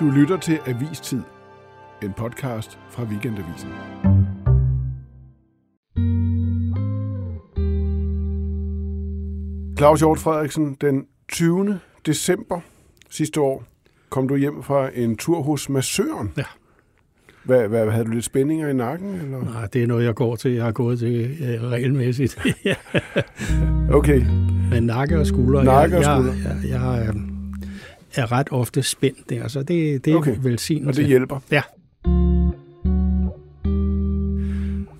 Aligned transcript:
Du 0.00 0.10
lytter 0.10 0.36
til 0.36 0.58
Avistid, 0.66 1.20
en 2.02 2.12
podcast 2.12 2.78
fra 2.90 3.02
Weekendavisen. 3.02 3.68
Claus 9.78 10.00
Hjort 10.00 10.18
Frederiksen, 10.18 10.76
den 10.80 11.04
20. 11.28 11.80
december 12.06 12.60
sidste 13.10 13.40
år 13.40 13.64
kom 14.08 14.28
du 14.28 14.36
hjem 14.36 14.62
fra 14.62 14.90
en 14.94 15.16
tur 15.16 15.42
hos 15.42 15.68
massøren. 15.68 16.32
Ja. 16.36 16.44
Hvad, 17.44 17.68
hvad, 17.68 17.90
havde 17.90 18.04
du 18.04 18.10
lidt 18.10 18.24
spændinger 18.24 18.68
i 18.68 18.72
nakken? 18.72 19.14
Eller? 19.14 19.44
Nej, 19.44 19.66
det 19.66 19.82
er 19.82 19.86
noget, 19.86 20.04
jeg 20.04 20.14
går 20.14 20.36
til. 20.36 20.52
Jeg 20.52 20.64
har 20.64 20.72
gået 20.72 20.98
til 20.98 21.36
øh, 21.40 21.70
regelmæssigt. 21.70 22.38
Okay, 23.92 24.22
Men 24.70 24.82
nakke 24.82 25.18
og 25.18 25.26
skuldre. 25.26 25.64
Nakke 25.64 25.96
og 25.96 26.02
jeg, 26.02 26.16
skuldre. 26.16 26.32
Jeg, 26.32 26.56
jeg, 26.62 26.70
jeg 26.70 27.06
er, 27.06 27.12
er 28.14 28.32
ret 28.32 28.48
ofte 28.50 28.82
spændt 28.82 29.30
der, 29.30 29.48
så 29.48 29.62
det, 29.62 30.04
det 30.04 30.12
er 30.12 30.16
Okay. 30.16 30.36
velsignelse. 30.42 30.88
og 30.90 30.96
det 30.96 31.06
hjælper. 31.06 31.38
Ja. 31.50 31.62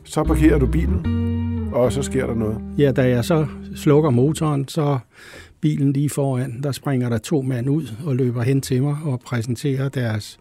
Så 0.05 0.24
parkerer 0.24 0.59
du 0.59 0.66
bilen, 0.66 1.06
og 1.73 1.92
så 1.92 2.02
sker 2.02 2.27
der 2.27 2.34
noget. 2.34 2.59
Ja, 2.78 2.92
da 2.92 3.09
jeg 3.09 3.24
så 3.24 3.46
slukker 3.74 4.10
motoren, 4.10 4.69
så 4.69 4.98
bilen 5.60 5.92
lige 5.92 6.10
foran, 6.10 6.60
der 6.62 6.73
springer 6.73 7.09
der 7.09 7.19
to 7.19 7.42
mænd 7.42 7.69
ud 7.70 7.86
og 8.05 8.16
løber 8.16 8.42
hen 8.42 8.60
til 8.60 8.83
mig 8.83 8.96
og 9.05 9.20
præsenterer 9.20 9.88
deres 9.88 10.38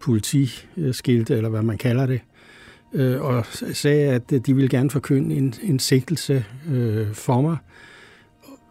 politiskilte, 0.00 1.36
eller 1.36 1.48
hvad 1.48 1.62
man 1.62 1.78
kalder 1.78 2.06
det, 2.06 2.20
øh, 2.94 3.20
og 3.20 3.46
sagde, 3.72 4.12
at 4.12 4.46
de 4.46 4.54
ville 4.54 4.68
gerne 4.68 4.90
forkynde 4.90 5.34
en, 5.34 5.54
en 5.62 5.78
sigtelse 5.78 6.44
øh, 6.70 7.12
for 7.12 7.40
mig. 7.40 7.56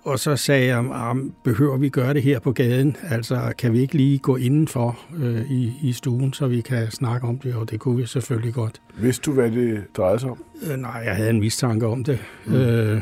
Og 0.07 0.19
så 0.19 0.35
sagde 0.35 0.65
jeg, 0.65 0.77
"Am, 0.93 1.33
behøver 1.43 1.77
vi 1.77 1.89
gøre 1.89 2.13
det 2.13 2.23
her 2.23 2.39
på 2.39 2.51
gaden? 2.51 2.95
Altså, 3.09 3.53
kan 3.57 3.73
vi 3.73 3.79
ikke 3.79 3.93
lige 3.93 4.17
gå 4.17 4.35
indenfor 4.35 4.99
øh, 5.17 5.51
i, 5.51 5.73
i 5.81 5.91
stuen, 5.93 6.33
så 6.33 6.47
vi 6.47 6.61
kan 6.61 6.91
snakke 6.91 7.27
om 7.27 7.39
det? 7.39 7.55
Og 7.55 7.69
det 7.71 7.79
kunne 7.79 7.97
vi 7.97 8.05
selvfølgelig 8.05 8.53
godt. 8.53 8.81
Vidste 8.97 9.21
du, 9.25 9.33
hvad 9.33 9.51
det 9.51 9.83
drejede 9.97 10.19
sig 10.19 10.29
om? 10.29 10.43
Øh, 10.71 10.77
nej, 10.77 11.01
jeg 11.05 11.15
havde 11.15 11.29
en 11.29 11.39
mistanke 11.39 11.87
om 11.87 12.03
det. 12.03 12.19
Mm. 12.45 12.53
Øh, 12.53 13.01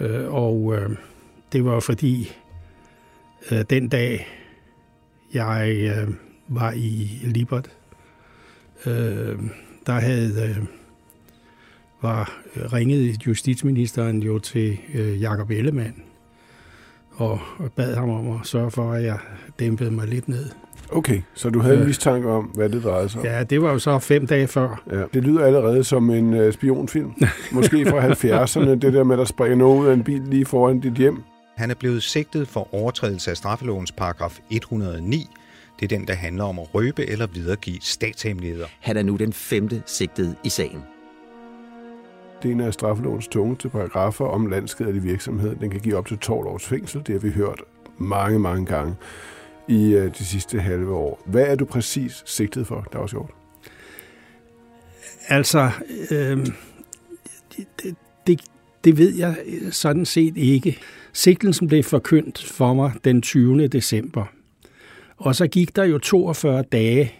øh, 0.00 0.34
og 0.34 0.74
øh, 0.76 0.90
det 1.52 1.64
var 1.64 1.80
fordi, 1.80 2.32
øh, 3.50 3.64
den 3.70 3.88
dag, 3.88 4.26
jeg 5.34 5.76
øh, 5.76 6.14
var 6.48 6.72
i 6.72 7.20
Libert, 7.24 7.70
øh, 8.86 9.38
der 9.86 9.92
havde 9.92 10.48
øh, 10.48 10.64
var 12.02 12.40
ringet 12.72 13.26
justitsministeren 13.26 14.22
jo 14.22 14.38
til 14.38 14.78
øh, 14.94 15.20
Jakob 15.20 15.50
Ellemann 15.50 15.94
og, 17.18 17.40
bad 17.76 17.94
ham 17.94 18.10
om 18.10 18.30
at 18.30 18.46
sørge 18.46 18.70
for, 18.70 18.92
at 18.92 19.04
jeg 19.04 19.18
dæmpede 19.58 19.90
mig 19.90 20.06
lidt 20.08 20.28
ned. 20.28 20.44
Okay, 20.92 21.20
så 21.34 21.50
du 21.50 21.60
havde 21.60 21.74
en 21.74 21.80
Øh. 21.80 21.86
mistanke 21.86 22.28
om, 22.28 22.44
hvad 22.44 22.68
det 22.68 22.82
drejede 22.84 23.08
sig 23.08 23.20
om? 23.20 23.26
Ja, 23.26 23.42
det 23.42 23.62
var 23.62 23.72
jo 23.72 23.78
så 23.78 23.98
fem 23.98 24.26
dage 24.26 24.46
før. 24.46 24.82
Ja. 24.92 25.02
Det 25.14 25.24
lyder 25.24 25.44
allerede 25.46 25.84
som 25.84 26.10
en 26.10 26.34
øh, 26.34 26.52
spionfilm. 26.52 27.12
Måske 27.52 27.86
fra 27.86 28.08
70'erne, 28.08 28.68
det 28.68 28.92
der 28.92 29.04
med, 29.04 29.14
at 29.14 29.18
der 29.18 29.24
springer 29.24 29.56
nogen 29.56 29.82
ud 29.82 29.88
af 29.88 29.94
en 29.94 30.04
bil 30.04 30.20
lige 30.26 30.44
foran 30.46 30.80
dit 30.80 30.92
hjem. 30.94 31.22
Han 31.56 31.70
er 31.70 31.74
blevet 31.74 32.02
sigtet 32.02 32.48
for 32.48 32.74
overtrædelse 32.74 33.30
af 33.30 33.36
straffelovens 33.36 33.92
paragraf 33.92 34.38
109. 34.50 35.28
Det 35.80 35.92
er 35.92 35.98
den, 35.98 36.06
der 36.06 36.14
handler 36.14 36.44
om 36.44 36.58
at 36.58 36.74
røbe 36.74 37.06
eller 37.10 37.26
videregive 37.26 37.78
statshemmeligheder. 37.80 38.66
Han 38.80 38.96
er 38.96 39.02
nu 39.02 39.16
den 39.16 39.32
femte 39.32 39.82
sigtede 39.86 40.34
i 40.44 40.48
sagen. 40.48 40.82
Det 42.42 42.48
er 42.48 42.52
en 42.52 42.60
af 42.60 42.72
straffelovens 42.72 43.28
tungeste 43.28 43.68
paragrafer 43.68 44.24
om 44.24 44.46
landskadelig 44.46 45.04
virksomhed. 45.04 45.56
Den 45.56 45.70
kan 45.70 45.80
give 45.80 45.96
op 45.96 46.06
til 46.06 46.18
12 46.18 46.46
års 46.46 46.64
fængsel. 46.64 47.02
Det 47.06 47.08
har 47.08 47.18
vi 47.18 47.30
hørt 47.30 47.62
mange, 47.98 48.38
mange 48.38 48.66
gange 48.66 48.94
i 49.68 49.94
øh, 49.94 50.14
de 50.18 50.24
sidste 50.24 50.60
halve 50.60 50.94
år. 50.94 51.22
Hvad 51.26 51.46
er 51.46 51.54
du 51.54 51.64
præcis 51.64 52.22
sigtet 52.26 52.66
for, 52.66 52.86
Dags 52.92 53.12
Hjort? 53.12 53.30
Altså, 55.28 55.70
øh, 56.10 56.46
det, 57.56 57.94
det, 58.26 58.40
det 58.84 58.98
ved 58.98 59.14
jeg 59.14 59.36
øh, 59.46 59.72
sådan 59.72 60.04
set 60.04 60.36
ikke. 60.36 60.78
Sigtelsen 61.12 61.68
blev 61.68 61.82
forkyndt 61.82 62.44
for 62.44 62.74
mig 62.74 62.92
den 63.04 63.22
20. 63.22 63.66
december. 63.66 64.24
Og 65.16 65.34
så 65.34 65.46
gik 65.46 65.76
der 65.76 65.84
jo 65.84 65.98
42 65.98 66.62
dage, 66.62 67.12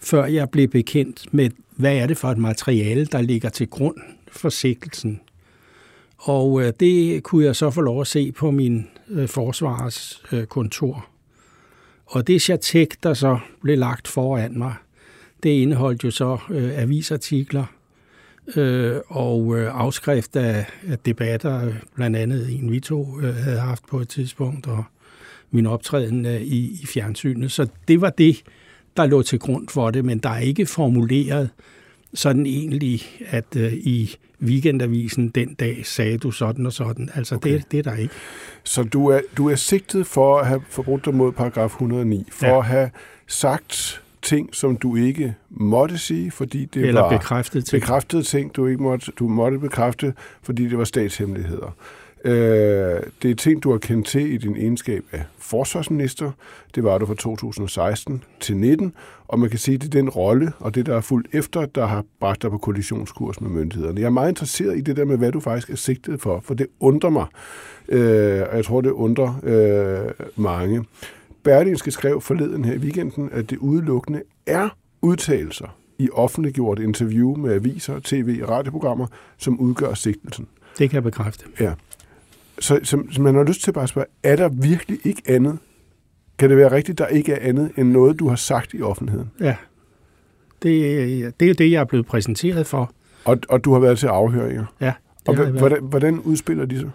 før 0.00 0.24
jeg 0.24 0.50
blev 0.50 0.68
bekendt 0.68 1.34
med, 1.34 1.50
hvad 1.76 1.96
er 1.96 2.06
det 2.06 2.16
for 2.16 2.28
et 2.28 2.38
materiale, 2.38 3.04
der 3.04 3.20
ligger 3.20 3.48
til 3.48 3.70
grund 3.70 3.96
forsikkelsen. 4.30 5.20
Og 6.18 6.62
øh, 6.62 6.72
det 6.80 7.22
kunne 7.22 7.44
jeg 7.44 7.56
så 7.56 7.70
få 7.70 7.80
lov 7.80 8.00
at 8.00 8.06
se 8.06 8.32
på 8.32 8.50
min 8.50 8.88
øh, 9.08 9.28
øh, 10.32 10.46
kontor. 10.46 11.06
Og 12.06 12.26
det 12.26 12.42
chatek, 12.42 13.02
der 13.02 13.14
så 13.14 13.38
blev 13.62 13.78
lagt 13.78 14.08
foran 14.08 14.58
mig, 14.58 14.74
det 15.42 15.50
indeholdt 15.50 16.04
jo 16.04 16.10
så 16.10 16.38
øh, 16.50 16.82
avisartikler 16.82 17.64
øh, 18.56 18.96
og 19.08 19.58
øh, 19.58 19.70
afskrift 19.74 20.36
af, 20.36 20.66
af 20.88 20.98
debatter, 20.98 21.72
blandt 21.94 22.16
andet 22.16 22.54
en 22.54 22.72
vi 22.72 22.80
to 22.80 23.20
øh, 23.20 23.34
havde 23.34 23.60
haft 23.60 23.86
på 23.86 23.98
et 23.98 24.08
tidspunkt, 24.08 24.66
og 24.66 24.84
min 25.50 25.66
optræden 25.66 26.26
øh, 26.26 26.40
i, 26.40 26.80
i 26.82 26.86
fjernsynet. 26.86 27.52
Så 27.52 27.66
det 27.88 28.00
var 28.00 28.10
det, 28.10 28.42
der 28.96 29.06
lå 29.06 29.22
til 29.22 29.38
grund 29.38 29.68
for 29.68 29.90
det, 29.90 30.04
men 30.04 30.18
der 30.18 30.30
er 30.30 30.40
ikke 30.40 30.66
formuleret 30.66 31.50
sådan 32.14 32.46
egentlig, 32.46 33.02
at 33.26 33.56
øh, 33.56 33.72
i 33.72 34.16
weekendavisen 34.42 35.28
den 35.28 35.54
dag 35.54 35.86
sagde 35.86 36.18
du 36.18 36.30
sådan 36.30 36.66
og 36.66 36.72
sådan. 36.72 37.08
Altså 37.14 37.34
okay. 37.34 37.52
det, 37.52 37.64
det 37.72 37.78
er 37.78 37.82
der 37.82 37.96
ikke. 37.96 38.14
Så 38.64 38.82
du 38.82 39.06
er, 39.06 39.20
du 39.36 39.48
er 39.48 39.54
sigtet 39.54 40.06
for 40.06 40.38
at 40.38 40.46
have 40.46 40.62
forbrudt 40.68 41.04
dig 41.04 41.14
mod 41.14 41.32
paragraf 41.32 41.66
109, 41.70 42.26
for 42.32 42.46
Ja. 42.46 42.58
at 42.58 42.64
have 42.64 42.90
sagt 43.26 44.02
ting, 44.22 44.54
som 44.54 44.76
du 44.76 44.96
ikke 44.96 45.34
måtte 45.50 45.98
sige, 45.98 46.30
fordi 46.30 46.64
det 46.64 46.86
Eller 46.86 47.00
var 47.00 47.08
bekræftet 47.18 47.64
til. 47.64 47.76
bekræftede 47.80 48.22
ting, 48.22 48.56
du 48.56 48.66
ikke 48.66 48.82
måtte, 48.82 49.12
du 49.18 49.28
måtte 49.28 49.58
bekræfte, 49.58 50.14
fordi 50.42 50.68
det 50.68 50.78
var 50.78 50.84
statshemmeligheder. 50.84 51.76
Øh, 52.24 52.32
det 53.22 53.30
er 53.30 53.34
ting, 53.34 53.62
du 53.62 53.70
har 53.70 53.78
kendt 53.78 54.06
til 54.06 54.32
i 54.32 54.36
din 54.36 54.56
egenskab 54.56 55.04
af 55.12 55.22
forsvarsminister. 55.38 56.30
Det 56.74 56.84
var 56.84 56.98
du 56.98 57.06
fra 57.06 57.14
2016 57.14 58.22
til 58.40 58.56
19, 58.56 58.92
og 59.30 59.38
man 59.38 59.50
kan 59.50 59.58
sige, 59.58 59.74
at 59.74 59.80
det 59.80 59.86
er 59.86 60.00
den 60.00 60.08
rolle, 60.08 60.52
og 60.58 60.74
det, 60.74 60.86
der 60.86 60.96
er 60.96 61.00
fuldt 61.00 61.26
efter, 61.32 61.66
der 61.66 61.86
har 61.86 62.04
bragt 62.20 62.42
dig 62.42 62.50
på 62.50 62.58
kollisionskurs 62.58 63.40
med 63.40 63.50
myndighederne. 63.50 64.00
Jeg 64.00 64.06
er 64.06 64.10
meget 64.10 64.28
interesseret 64.28 64.78
i 64.78 64.80
det 64.80 64.96
der 64.96 65.04
med, 65.04 65.18
hvad 65.18 65.32
du 65.32 65.40
faktisk 65.40 65.70
er 65.70 65.76
sigtet 65.76 66.20
for, 66.20 66.40
for 66.44 66.54
det 66.54 66.66
undrer 66.80 67.10
mig, 67.10 67.26
øh, 67.88 68.42
og 68.50 68.56
jeg 68.56 68.64
tror, 68.64 68.80
det 68.80 68.90
undrer 68.90 69.40
øh, 69.42 70.26
mange. 70.36 70.84
Berlingske 71.42 71.90
skrev 71.90 72.20
forleden 72.20 72.64
her 72.64 72.74
i 72.74 72.78
weekenden, 72.78 73.28
at 73.32 73.50
det 73.50 73.58
udelukkende 73.58 74.22
er 74.46 74.68
udtalelser 75.02 75.76
i 75.98 76.08
offentliggjort 76.12 76.78
interview 76.78 77.36
med 77.36 77.52
aviser, 77.52 78.00
tv 78.04 78.40
og 78.42 78.48
radioprogrammer, 78.48 79.06
som 79.38 79.60
udgør 79.60 79.94
sigtelsen. 79.94 80.46
Det 80.78 80.90
kan 80.90 80.94
jeg 80.94 81.02
bekræfte. 81.02 81.44
Ja. 81.60 81.72
Så, 82.58 82.80
så, 82.82 83.02
så 83.10 83.22
man 83.22 83.34
har 83.34 83.44
lyst 83.44 83.62
til 83.62 83.72
bare 83.72 83.82
at 83.82 83.88
spørge, 83.88 84.06
er 84.22 84.36
der 84.36 84.48
virkelig 84.48 84.98
ikke 85.04 85.22
andet? 85.26 85.58
Kan 86.40 86.50
det 86.50 86.56
være 86.56 86.72
rigtigt, 86.72 86.98
der 86.98 87.06
ikke 87.06 87.32
er 87.32 87.48
andet 87.48 87.70
end 87.76 87.90
noget, 87.90 88.18
du 88.18 88.28
har 88.28 88.36
sagt 88.36 88.74
i 88.74 88.82
offentligheden? 88.82 89.30
Ja. 89.40 89.56
Det, 90.62 91.34
det 91.40 91.46
er 91.46 91.48
jo 91.48 91.54
det, 91.54 91.70
jeg 91.70 91.80
er 91.80 91.84
blevet 91.84 92.06
præsenteret 92.06 92.66
for. 92.66 92.92
Og, 93.24 93.38
og 93.48 93.64
du 93.64 93.72
har 93.72 93.80
været 93.80 93.98
til 93.98 94.06
afhøringer. 94.06 94.64
Ja. 94.80 94.92
Og 95.26 95.50
hvordan, 95.50 95.82
hvordan 95.82 96.18
udspiller 96.20 96.64
de 96.64 96.78
sig? 96.78 96.90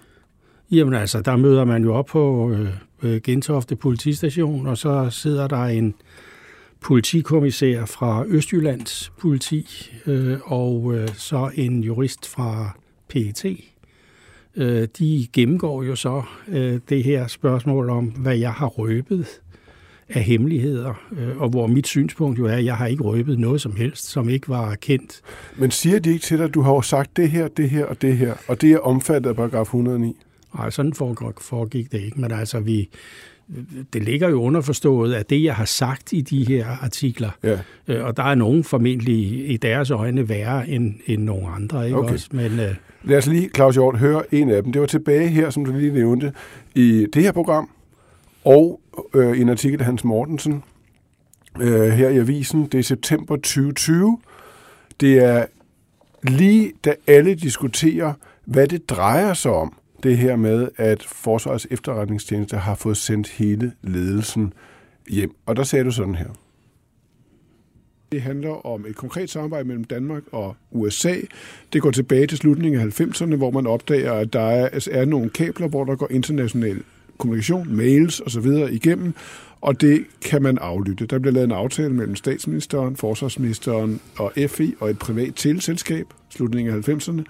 Jamen 0.71 0.93
altså, 0.93 1.21
der 1.21 1.35
møder 1.35 1.65
man 1.65 1.83
jo 1.83 1.93
op 1.93 2.05
på 2.05 2.51
øh, 2.51 2.69
øh, 3.03 3.21
Gentofte 3.21 3.75
politistation, 3.75 4.67
og 4.67 4.77
så 4.77 5.09
sidder 5.09 5.47
der 5.47 5.63
en 5.63 5.93
politikommissær 6.81 7.85
fra 7.85 8.23
Østjyllands 8.27 9.11
politi, 9.19 9.91
øh, 10.05 10.37
og 10.43 10.93
øh, 10.95 11.07
så 11.13 11.51
en 11.55 11.83
jurist 11.83 12.27
fra 12.27 12.77
PET. 13.09 13.45
Øh, 14.57 14.87
de 14.99 15.27
gennemgår 15.33 15.83
jo 15.83 15.95
så 15.95 16.23
øh, 16.47 16.79
det 16.89 17.03
her 17.03 17.27
spørgsmål 17.27 17.89
om, 17.89 18.05
hvad 18.05 18.37
jeg 18.37 18.51
har 18.51 18.67
røbet 18.67 19.41
af 20.09 20.23
hemmeligheder, 20.23 20.93
øh, 21.17 21.37
og 21.37 21.49
hvor 21.49 21.67
mit 21.67 21.87
synspunkt 21.87 22.39
jo 22.39 22.45
er, 22.45 22.53
at 22.53 22.65
jeg 22.65 22.75
har 22.75 22.87
ikke 22.87 23.03
røbet 23.03 23.39
noget 23.39 23.61
som 23.61 23.75
helst, 23.75 24.05
som 24.07 24.29
ikke 24.29 24.49
var 24.49 24.75
kendt. 24.75 25.21
Men 25.57 25.71
siger 25.71 25.99
de 25.99 26.11
ikke 26.11 26.23
til 26.23 26.37
dig, 26.37 26.45
at 26.45 26.53
du 26.53 26.61
har 26.61 26.71
jo 26.71 26.81
sagt 26.81 27.17
det 27.17 27.29
her, 27.29 27.47
det 27.47 27.69
her 27.69 27.85
og 27.85 28.01
det 28.01 28.17
her, 28.17 28.33
og 28.47 28.61
det 28.61 28.71
er 28.71 28.79
omfattet 28.79 29.29
af 29.29 29.35
paragraf 29.35 29.65
109? 29.65 30.17
Nej, 30.55 30.69
sådan 30.69 30.93
foregik, 30.93 31.91
det 31.91 32.01
ikke, 32.01 32.21
men 32.21 32.31
altså 32.31 32.59
vi, 32.59 32.89
det 33.93 34.03
ligger 34.03 34.29
jo 34.29 34.41
underforstået, 34.41 35.13
at 35.13 35.29
det, 35.29 35.43
jeg 35.43 35.55
har 35.55 35.65
sagt 35.65 36.13
i 36.13 36.21
de 36.21 36.45
her 36.45 36.65
artikler, 36.81 37.29
Ja. 37.43 37.59
øh, 37.87 38.05
og 38.05 38.17
der 38.17 38.23
er 38.23 38.35
nogen 38.35 38.63
formentlig 38.63 39.49
i 39.51 39.57
deres 39.57 39.91
øjne 39.91 40.29
værre 40.29 40.69
end, 40.69 40.93
end 41.05 41.23
nogle 41.23 41.47
andre, 41.47 41.85
ikke 41.85 41.97
Okay. 41.97 42.13
også? 42.13 42.27
Men 42.31 42.59
øh, 42.59 42.75
Lad 43.03 43.17
os 43.17 43.27
lige, 43.27 43.49
Claus 43.55 43.75
Hjort, 43.75 43.97
høre 43.99 44.33
en 44.33 44.49
af 44.49 44.63
dem. 44.63 44.71
Det 44.71 44.81
var 44.81 44.87
tilbage 44.87 45.27
her, 45.27 45.49
som 45.49 45.65
du 45.65 45.71
lige 45.71 45.93
nævnte, 45.93 46.33
i 46.75 47.05
det 47.13 47.21
her 47.21 47.31
program, 47.31 47.69
og 48.45 48.81
øh, 49.13 49.39
en 49.41 49.49
artikel 49.49 49.79
af 49.79 49.85
Hans 49.85 50.03
Mortensen 50.03 50.63
øh, 51.61 51.89
her 51.89 52.09
i 52.09 52.17
avisen. 52.17 52.65
Det 52.71 52.79
er 52.79 52.83
september 52.83 53.35
2020. 53.35 54.17
Det 54.99 55.23
er 55.23 55.45
lige 56.23 56.71
da 56.85 56.93
alle 57.07 57.35
diskuterer, 57.35 58.13
hvad 58.45 58.67
det 58.67 58.89
drejer 58.89 59.33
sig 59.33 59.51
om, 59.51 59.73
det 60.03 60.17
her 60.17 60.35
med, 60.35 60.69
at 60.77 61.03
Forsvarets 61.03 61.67
efterretningstjeneste 61.71 62.57
har 62.57 62.75
fået 62.75 62.97
sendt 62.97 63.29
hele 63.29 63.71
ledelsen 63.81 64.53
hjem. 65.09 65.35
Og 65.45 65.55
der 65.55 65.63
sagde 65.63 65.85
du 65.85 65.91
sådan 65.91 66.15
her. 66.15 66.27
Det 68.11 68.21
handler 68.21 68.65
om 68.65 68.85
et 68.85 68.95
konkret 68.95 69.29
samarbejde 69.29 69.67
mellem 69.67 69.83
Danmark 69.83 70.23
og 70.31 70.55
USA. 70.71 71.15
Det 71.73 71.81
går 71.81 71.91
tilbage 71.91 72.27
til 72.27 72.37
slutningen 72.37 72.81
af 72.81 73.01
90'erne, 73.01 73.35
hvor 73.35 73.51
man 73.51 73.67
opdager, 73.67 74.13
at 74.13 74.33
der 74.33 74.39
er, 74.39 74.67
altså 74.67 74.89
er 74.93 75.05
nogle 75.05 75.29
kabler, 75.29 75.67
hvor 75.67 75.83
der 75.83 75.95
går 75.95 76.07
international 76.11 76.83
kommunikation, 77.17 77.75
mails 77.75 78.21
osv. 78.21 78.45
igennem, 78.71 79.13
og 79.61 79.81
det 79.81 80.05
kan 80.21 80.41
man 80.41 80.57
aflytte. 80.57 81.05
Der 81.05 81.19
bliver 81.19 81.33
lavet 81.33 81.45
en 81.45 81.51
aftale 81.51 81.93
mellem 81.93 82.15
statsministeren, 82.15 82.95
forsvarsministeren 82.95 83.99
og 84.17 84.33
FI 84.47 84.73
og 84.79 84.89
et 84.89 84.99
privat 84.99 85.33
teleselskab, 85.35 86.05
slutningen 86.29 86.75
af 86.75 86.89
90'erne, 86.89 87.23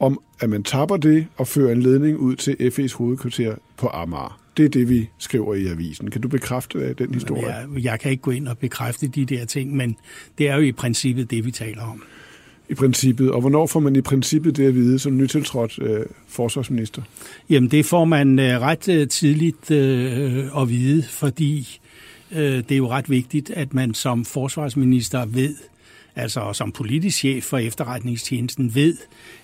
om 0.00 0.20
at 0.40 0.50
man 0.50 0.62
tapper 0.62 0.96
det 0.96 1.26
og 1.36 1.48
fører 1.48 1.72
en 1.72 1.82
ledning 1.82 2.18
ud 2.18 2.36
til 2.36 2.56
FE's 2.60 2.96
hovedkvarter 2.96 3.54
på 3.76 3.88
Amager. 3.88 4.40
Det 4.56 4.64
er 4.64 4.68
det, 4.68 4.88
vi 4.88 5.08
skriver 5.18 5.54
i 5.54 5.66
avisen. 5.66 6.10
Kan 6.10 6.20
du 6.20 6.28
bekræfte 6.28 6.78
øh, 6.78 6.98
den 6.98 7.14
historie? 7.14 7.46
Jeg, 7.46 7.66
jeg 7.76 8.00
kan 8.00 8.10
ikke 8.10 8.22
gå 8.22 8.30
ind 8.30 8.48
og 8.48 8.58
bekræfte 8.58 9.08
de 9.08 9.24
der 9.24 9.44
ting, 9.44 9.76
men 9.76 9.96
det 10.38 10.48
er 10.48 10.54
jo 10.54 10.62
i 10.62 10.72
princippet 10.72 11.30
det, 11.30 11.44
vi 11.44 11.50
taler 11.50 11.82
om. 11.82 12.02
I 12.68 12.74
princippet. 12.74 13.30
Og 13.30 13.40
hvornår 13.40 13.66
får 13.66 13.80
man 13.80 13.96
i 13.96 14.00
princippet 14.00 14.56
det 14.56 14.66
at 14.66 14.74
vide 14.74 14.98
som 14.98 15.16
nytiltrådt 15.16 15.78
øh, 15.82 16.06
forsvarsminister? 16.28 17.02
Jamen, 17.50 17.70
det 17.70 17.86
får 17.86 18.04
man 18.04 18.38
øh, 18.38 18.60
ret 18.60 18.88
øh, 18.88 19.08
tidligt 19.08 19.70
øh, 19.70 20.62
at 20.62 20.68
vide, 20.68 21.02
fordi 21.02 21.80
øh, 22.32 22.40
det 22.40 22.72
er 22.72 22.76
jo 22.76 22.88
ret 22.88 23.10
vigtigt, 23.10 23.50
at 23.50 23.74
man 23.74 23.94
som 23.94 24.24
forsvarsminister 24.24 25.26
ved, 25.26 25.54
altså 26.18 26.52
som 26.52 26.72
politisk 26.72 27.18
chef 27.18 27.44
for 27.44 27.58
efterretningstjenesten 27.58 28.74
ved, 28.74 28.96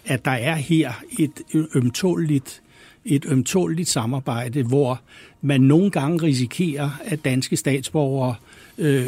at 0.05 0.25
der 0.25 0.31
er 0.31 0.55
her 0.55 0.93
et 1.19 1.43
ømtåligt 1.75 2.61
et 3.05 3.25
ømtåligt 3.29 3.88
samarbejde, 3.88 4.62
hvor 4.62 5.00
man 5.43 5.61
nogle 5.61 5.91
gange 5.91 6.23
risikerer, 6.23 6.91
at 7.05 7.25
danske 7.25 7.56
statsborgere 7.56 8.35
øh, 8.79 9.06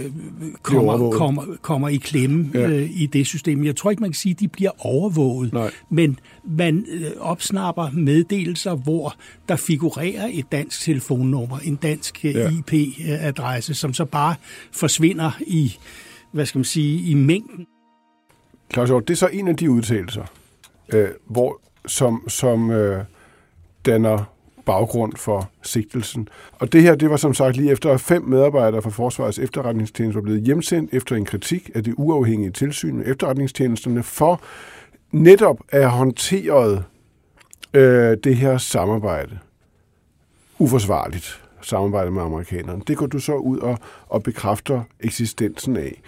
kommer, 0.63 1.11
kommer, 1.11 1.45
kommer 1.63 1.89
i 1.89 1.97
klemme 1.97 2.51
ja. 2.55 2.69
øh, 2.69 2.91
i 2.91 3.07
det 3.07 3.27
system. 3.27 3.65
Jeg 3.65 3.77
tror 3.77 3.91
ikke, 3.91 4.01
man 4.01 4.11
kan 4.11 4.15
sige, 4.15 4.33
at 4.33 4.41
de 4.41 4.49
bliver 4.49 4.87
overvåget, 4.87 5.53
Nej. 5.53 5.71
men 5.91 6.19
man 6.45 6.87
øh, 6.91 7.11
opsnapper 7.21 7.91
meddelelser, 7.91 8.75
hvor 8.75 9.15
der 9.49 9.57
figurerer 9.57 10.31
et 10.33 10.53
dansk 10.53 10.83
telefonnummer, 10.83 11.59
en 11.59 11.77
dansk 11.77 12.21
øh, 12.25 12.35
ja. 12.35 12.51
IP-adresse, 12.51 13.75
som 13.75 13.95
så 13.95 14.05
bare 14.05 14.35
forsvinder 14.73 15.31
i, 15.47 15.77
hvad 16.37 16.47
skal 16.47 16.59
man 16.59 16.65
sige, 16.65 17.11
i 17.11 17.15
mængden. 17.15 17.67
Claus 18.73 18.88
det 18.88 19.11
er 19.11 19.15
så 19.15 19.29
en 19.33 19.49
af 19.49 19.56
de 19.56 19.71
udtalelser, 19.71 20.25
øh, 20.93 21.09
hvor, 21.27 21.61
som, 21.87 22.29
som 22.29 22.71
øh, 22.71 23.05
danner 23.87 24.25
baggrund 24.67 25.12
for 25.17 25.50
sigtelsen. 25.62 26.29
Og 26.53 26.73
det 26.73 26.83
her, 26.83 26.94
det 26.94 27.11
var 27.11 27.17
som 27.17 27.35
sagt 27.35 27.56
lige 27.56 27.71
efter, 27.71 27.91
at 27.93 28.00
fem 28.00 28.23
medarbejdere 28.23 28.83
fra 28.83 28.91
Forsvarets 28.91 29.38
efterretningstjeneste 29.38 30.15
var 30.15 30.23
blevet 30.23 30.43
hjemsendt 30.43 30.94
efter 30.94 31.17
en 31.17 31.25
kritik 31.25 31.71
af 31.75 31.85
det 31.85 31.94
uafhængige 31.97 32.50
tilsyn 32.50 32.97
med 32.97 33.06
efterretningstjenesterne 33.06 34.03
for 34.03 34.43
netop 35.12 35.61
at 35.69 35.81
have 35.81 35.91
håndteret 35.91 36.85
øh, 37.75 38.17
det 38.25 38.37
her 38.37 38.59
samarbejde 38.59 39.38
uforsvarligt 40.59 41.46
samarbejde 41.61 42.11
med 42.11 42.23
amerikanerne. 42.23 42.82
Det 42.87 42.97
går 42.97 43.06
du 43.06 43.19
så 43.19 43.35
ud 43.35 43.58
og, 43.58 43.79
og 44.06 44.23
bekræfter 44.23 44.82
eksistensen 45.00 45.76
af. 45.76 46.03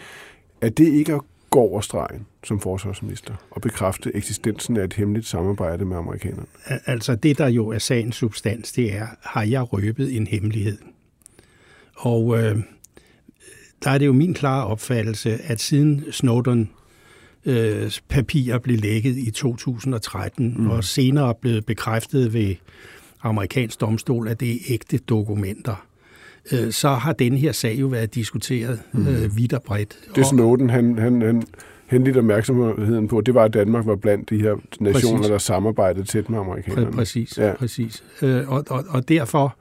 At 0.60 0.78
det 0.78 0.86
ikke 0.86 1.12
er 1.12 1.18
gå 1.50 1.60
over 1.60 1.80
stregen 1.80 2.26
som 2.44 2.60
forsvarsminister 2.60 3.34
og 3.50 3.60
bekræfte 3.60 4.16
eksistensen 4.16 4.76
af 4.76 4.84
et 4.84 4.92
hemmeligt 4.92 5.26
samarbejde 5.26 5.84
med 5.84 5.96
amerikanerne? 5.96 6.46
Altså 6.86 7.14
det, 7.14 7.38
der 7.38 7.48
jo 7.48 7.68
er 7.68 7.78
sagens 7.78 8.16
substans, 8.16 8.72
det 8.72 8.94
er, 8.94 9.06
har 9.22 9.42
jeg 9.42 9.72
røbet 9.72 10.16
en 10.16 10.26
hemmelighed? 10.26 10.78
Og 11.96 12.38
øh, 12.38 12.56
der 13.84 13.90
er 13.90 13.98
det 13.98 14.06
jo 14.06 14.12
min 14.12 14.34
klare 14.34 14.66
opfattelse, 14.66 15.38
at 15.42 15.60
siden 15.60 16.04
Snowden 16.12 16.70
øh, 17.44 17.92
papirer 18.08 18.58
blev 18.58 18.78
lækket 18.78 19.16
i 19.16 19.30
2013, 19.30 20.54
mm. 20.58 20.70
og 20.70 20.84
senere 20.84 21.34
blev 21.34 21.62
bekræftet 21.62 22.32
ved 22.32 22.54
amerikansk 23.22 23.80
domstol, 23.80 24.28
at 24.28 24.40
det 24.40 24.50
er 24.50 24.58
ægte 24.68 24.98
dokumenter, 24.98 25.86
øh, 26.52 26.72
så 26.72 26.88
har 26.88 27.12
den 27.12 27.36
her 27.36 27.52
sag 27.52 27.80
jo 27.80 27.86
været 27.86 28.14
diskuteret 28.14 28.80
øh, 28.94 29.36
vidt 29.36 29.52
og 29.52 29.62
bredt. 29.62 29.98
Det 30.14 30.26
Snowden, 30.26 30.70
han, 30.70 30.98
han, 30.98 31.22
han 31.22 31.42
henlede 31.86 32.18
opmærksomheden 32.18 33.08
på, 33.08 33.20
det 33.20 33.34
var, 33.34 33.44
at 33.44 33.54
Danmark 33.54 33.86
var 33.86 33.96
blandt 33.96 34.30
de 34.30 34.38
her 34.38 34.56
nationer, 34.80 35.16
præcis. 35.16 35.30
der 35.30 35.38
samarbejdede 35.38 36.04
tæt 36.04 36.30
med 36.30 36.38
amerikanerne. 36.38 36.92
Præcis, 36.92 37.38
ja. 37.38 37.54
præcis. 37.54 38.04
Øh, 38.22 38.48
og, 38.48 38.64
og, 38.70 38.84
og 38.88 39.08
derfor 39.08 39.56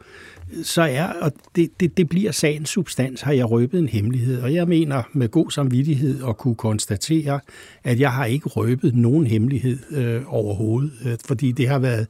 så 0.64 0.82
er, 0.82 1.08
og 1.22 1.32
det, 1.56 1.70
det, 1.80 1.98
det 1.98 2.10
bliver 2.10 2.32
sagens 2.32 2.70
substans, 2.70 3.22
har 3.22 3.32
jeg 3.32 3.52
røbet 3.52 3.80
en 3.80 3.90
hemmelighed. 3.90 4.42
Og 4.42 4.54
jeg 4.54 4.68
mener 4.68 5.04
med 5.14 5.30
god 5.30 5.52
samvittighed 5.52 6.24
at 6.30 6.38
kunne 6.38 6.56
konstatere, 6.56 7.40
at 7.84 8.00
jeg 8.00 8.12
har 8.12 8.26
ikke 8.26 8.50
røbet 8.50 8.96
nogen 8.96 9.28
hemmelighed 9.28 9.80
øh, 9.92 10.22
overhovedet, 10.28 10.92
øh, 11.06 11.18
fordi 11.26 11.52
det 11.52 11.68
har 11.68 11.80
været 11.80 12.08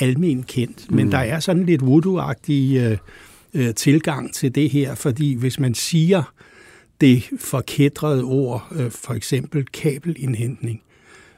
almen 0.00 0.42
kendt. 0.42 0.90
Men 0.90 1.04
mm. 1.04 1.10
der 1.10 1.18
er 1.18 1.40
sådan 1.40 1.66
lidt 1.66 1.82
voodoo-agtig 1.82 2.76
øh, 2.76 2.98
øh, 3.54 3.74
tilgang 3.74 4.34
til 4.34 4.54
det 4.54 4.70
her, 4.70 4.94
fordi 4.94 5.34
hvis 5.34 5.60
man 5.60 5.74
siger 5.74 6.32
det 7.00 7.22
forkædrede 7.38 8.22
ord, 8.22 8.68
øh, 8.76 8.90
for 8.90 9.14
eksempel 9.14 9.66
kabelindhentning, 9.66 10.82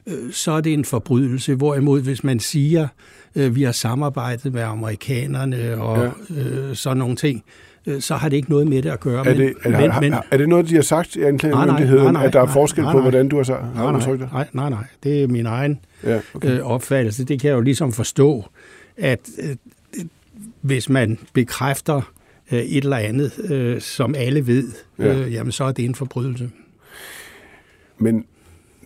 øh, 0.07 0.31
så 0.31 0.51
er 0.51 0.61
det 0.61 0.73
en 0.73 0.85
forbrydelse. 0.85 1.55
Hvorimod 1.55 2.01
hvis 2.01 2.23
man 2.23 2.39
siger, 2.39 2.87
øh, 3.35 3.55
vi 3.55 3.63
har 3.63 3.71
samarbejdet 3.71 4.53
med 4.53 4.61
amerikanerne 4.61 5.81
og 5.81 6.11
ja. 6.29 6.35
øh, 6.35 6.75
sådan 6.75 6.97
nogle 6.97 7.15
ting, 7.15 7.43
øh, 7.87 8.01
så 8.01 8.15
har 8.15 8.29
det 8.29 8.37
ikke 8.37 8.49
noget 8.49 8.67
med 8.67 8.81
det 8.81 8.89
at 8.89 8.99
gøre. 8.99 9.27
Er 9.27 9.33
det, 9.33 9.53
men, 9.65 9.73
er, 9.73 10.01
men, 10.01 10.13
er 10.31 10.37
det 10.37 10.49
noget, 10.49 10.69
de 10.69 10.75
har 10.75 10.81
sagt 10.81 11.15
i 11.15 11.21
anklagemyndigheden, 11.21 12.15
at 12.15 12.33
der 12.33 12.41
er 12.41 12.47
forskel 12.47 12.83
nej, 12.83 12.93
nej, 12.93 12.99
på, 12.99 13.01
hvordan 13.01 13.29
du 13.29 13.35
har, 13.35 13.43
sagt, 13.43 13.75
nej, 13.75 13.91
nej, 13.91 14.11
det? 14.11 14.31
Nej, 14.31 14.47
nej, 14.53 14.69
nej. 14.69 14.83
Det 15.03 15.23
er 15.23 15.27
min 15.27 15.45
egen 15.45 15.79
ja, 16.03 16.19
okay. 16.33 16.57
øh, 16.57 16.65
opfattelse. 16.65 17.23
Det 17.25 17.41
kan 17.41 17.49
jeg 17.49 17.55
jo 17.55 17.61
ligesom 17.61 17.91
forstå, 17.91 18.45
at 18.97 19.19
øh, 19.39 19.55
hvis 20.61 20.89
man 20.89 21.19
bekræfter 21.33 22.11
øh, 22.51 22.59
et 22.59 22.83
eller 22.83 22.97
andet, 22.97 23.51
øh, 23.51 23.81
som 23.81 24.15
alle 24.15 24.47
ved, 24.47 24.71
ja. 24.99 25.27
jamen 25.27 25.51
så 25.51 25.63
er 25.63 25.71
det 25.71 25.85
en 25.85 25.95
forbrydelse. 25.95 26.49
Men 27.97 28.25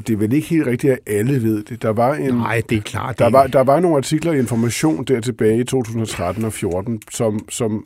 det 0.07 0.13
er 0.13 0.17
vel 0.17 0.33
ikke 0.33 0.47
helt 0.47 0.67
rigtigt, 0.67 0.93
at 0.93 0.99
alle 1.07 1.43
ved 1.43 1.63
det. 1.63 1.81
Der 1.81 1.89
var 1.89 2.13
en, 2.13 2.33
Nej, 2.33 2.61
det 2.69 2.77
er 2.77 2.81
klart. 2.81 3.19
Der, 3.19 3.29
var, 3.29 3.47
der 3.47 3.63
var 3.63 3.79
nogle 3.79 3.97
artikler 3.97 4.33
i 4.33 4.39
Information 4.39 5.03
der 5.03 5.21
tilbage 5.21 5.59
i 5.59 5.63
2013 5.63 6.45
og 6.45 6.53
14, 6.53 7.01
som, 7.11 7.49
som 7.49 7.85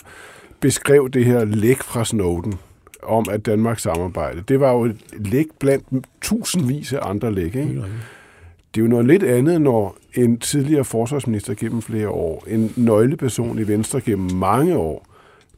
beskrev 0.59 1.09
det 1.09 1.25
her 1.25 1.45
læk 1.45 1.77
fra 1.77 2.05
Snowden 2.05 2.53
om, 3.03 3.25
at 3.31 3.45
Danmark 3.45 3.79
samarbejde. 3.79 4.43
Det 4.47 4.59
var 4.59 4.71
jo 4.71 4.85
et 4.85 4.97
læk 5.19 5.45
blandt 5.59 6.05
tusindvis 6.21 6.93
af 6.93 6.99
andre 7.09 7.33
læk. 7.33 7.55
Ikke? 7.55 7.83
Det 8.75 8.81
er 8.81 8.85
jo 8.85 8.87
noget 8.87 9.05
lidt 9.05 9.23
andet, 9.23 9.61
når 9.61 9.97
en 10.13 10.39
tidligere 10.39 10.83
forsvarsminister 10.83 11.53
gennem 11.53 11.81
flere 11.81 12.09
år, 12.09 12.43
en 12.47 12.73
nøgleperson 12.75 13.59
i 13.59 13.67
Venstre 13.67 14.01
gennem 14.01 14.31
mange 14.31 14.77
år, 14.77 15.07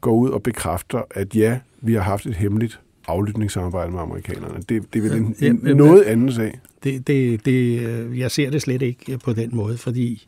går 0.00 0.12
ud 0.12 0.30
og 0.30 0.42
bekræfter, 0.42 1.02
at 1.10 1.36
ja, 1.36 1.58
vi 1.80 1.94
har 1.94 2.00
haft 2.00 2.26
et 2.26 2.34
hemmeligt 2.34 2.80
aflytningssamarbejde 3.06 3.92
med 3.92 4.00
amerikanerne. 4.00 4.54
Det, 4.68 4.94
det 4.94 4.98
er 4.98 5.02
vel 5.02 5.12
en, 5.12 5.36
ja, 5.40 5.46
ja, 5.46 5.74
noget 5.74 6.02
andet 6.02 6.34
sag. 6.34 6.60
Det, 6.84 7.06
det, 7.06 7.44
det, 7.46 8.18
jeg 8.18 8.30
ser 8.30 8.50
det 8.50 8.62
slet 8.62 8.82
ikke 8.82 9.18
på 9.18 9.32
den 9.32 9.50
måde, 9.52 9.78
fordi 9.78 10.26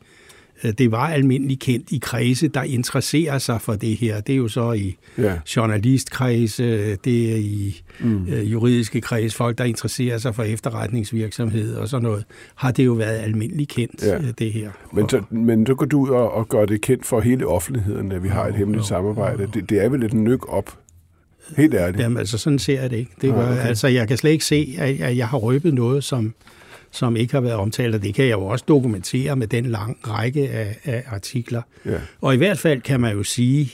Øh, 0.64 0.73
det 0.78 0.90
var 0.90 1.09
almindeligt 1.09 1.61
kendt 1.61 1.92
i 1.92 1.99
kredse, 2.02 2.49
der 2.49 2.62
interesserer 2.62 3.38
sig 3.38 3.61
for 3.61 3.73
det 3.73 3.97
her. 3.97 4.21
Det 4.21 4.33
er 4.33 4.37
jo 4.37 4.49
så 4.49 4.73
i 4.73 4.97
ja. 5.18 5.38
journalistkredse, 5.56 6.97
det 6.97 7.33
er 7.33 7.37
i 7.37 7.83
mm. 8.00 8.26
øh, 8.28 8.52
juridiske 8.52 9.00
kreds, 9.00 9.35
folk, 9.35 9.59
der 9.59 9.64
interesserer 9.64 10.18
sig 10.18 10.35
for 10.35 10.42
efterretningsvirksomhed 10.42 11.75
og 11.75 11.88
sådan 11.88 12.02
noget, 12.02 12.25
har 12.54 12.71
det 12.71 12.87
jo 12.87 12.92
været 12.92 13.18
almindeligt 13.18 13.71
kendt, 13.71 14.02
ja. 14.02 14.16
Øh, 14.16 14.33
det 14.38 14.52
her. 14.52 14.71
Men 14.92 15.09
så, 15.09 15.23
men 15.30 15.66
så 15.66 15.75
går 15.75 15.87
du 15.87 16.00
ud 16.00 16.09
og, 16.09 16.33
og 16.33 16.49
gør 16.49 16.66
det 16.66 16.80
kendt 16.80 17.06
for 17.06 17.21
hele 17.21 17.47
offentligheden, 17.47 18.12
at 18.12 18.23
vi 18.23 18.28
har 18.28 18.47
et 18.47 18.54
hemmeligt 18.54 18.83
jo, 18.83 18.87
samarbejde. 18.87 19.42
Jo. 19.42 19.49
Det, 19.54 19.71
det 19.71 19.85
er 19.85 19.88
vel 19.88 20.02
et 20.02 20.14
nyk 20.14 20.52
op 20.52 20.78
Helt 21.56 21.74
ærligt. 21.74 22.02
Jamen, 22.02 22.18
altså, 22.18 22.38
sådan 22.38 22.58
ser 22.58 22.80
jeg 22.80 22.90
det 22.90 22.96
ikke. 22.96 23.10
Det 23.20 23.32
var, 23.32 23.42
ah, 23.42 23.52
okay. 23.52 23.66
Altså, 23.66 23.88
jeg 23.88 24.08
kan 24.08 24.16
slet 24.16 24.30
ikke 24.30 24.44
se, 24.44 24.76
at 24.78 25.16
jeg 25.16 25.28
har 25.28 25.38
røbet 25.38 25.74
noget, 25.74 26.04
som, 26.04 26.34
som 26.90 27.16
ikke 27.16 27.34
har 27.34 27.40
været 27.40 27.56
omtalt, 27.56 27.94
og 27.94 28.02
det 28.02 28.14
kan 28.14 28.24
jeg 28.24 28.32
jo 28.32 28.46
også 28.46 28.64
dokumentere 28.68 29.36
med 29.36 29.46
den 29.46 29.66
lang 29.66 29.98
række 30.08 30.48
af, 30.50 30.78
af 30.84 31.04
artikler. 31.06 31.62
Ja. 31.84 32.00
Og 32.20 32.34
i 32.34 32.36
hvert 32.36 32.58
fald 32.58 32.80
kan 32.80 33.00
man 33.00 33.16
jo 33.16 33.22
sige, 33.22 33.72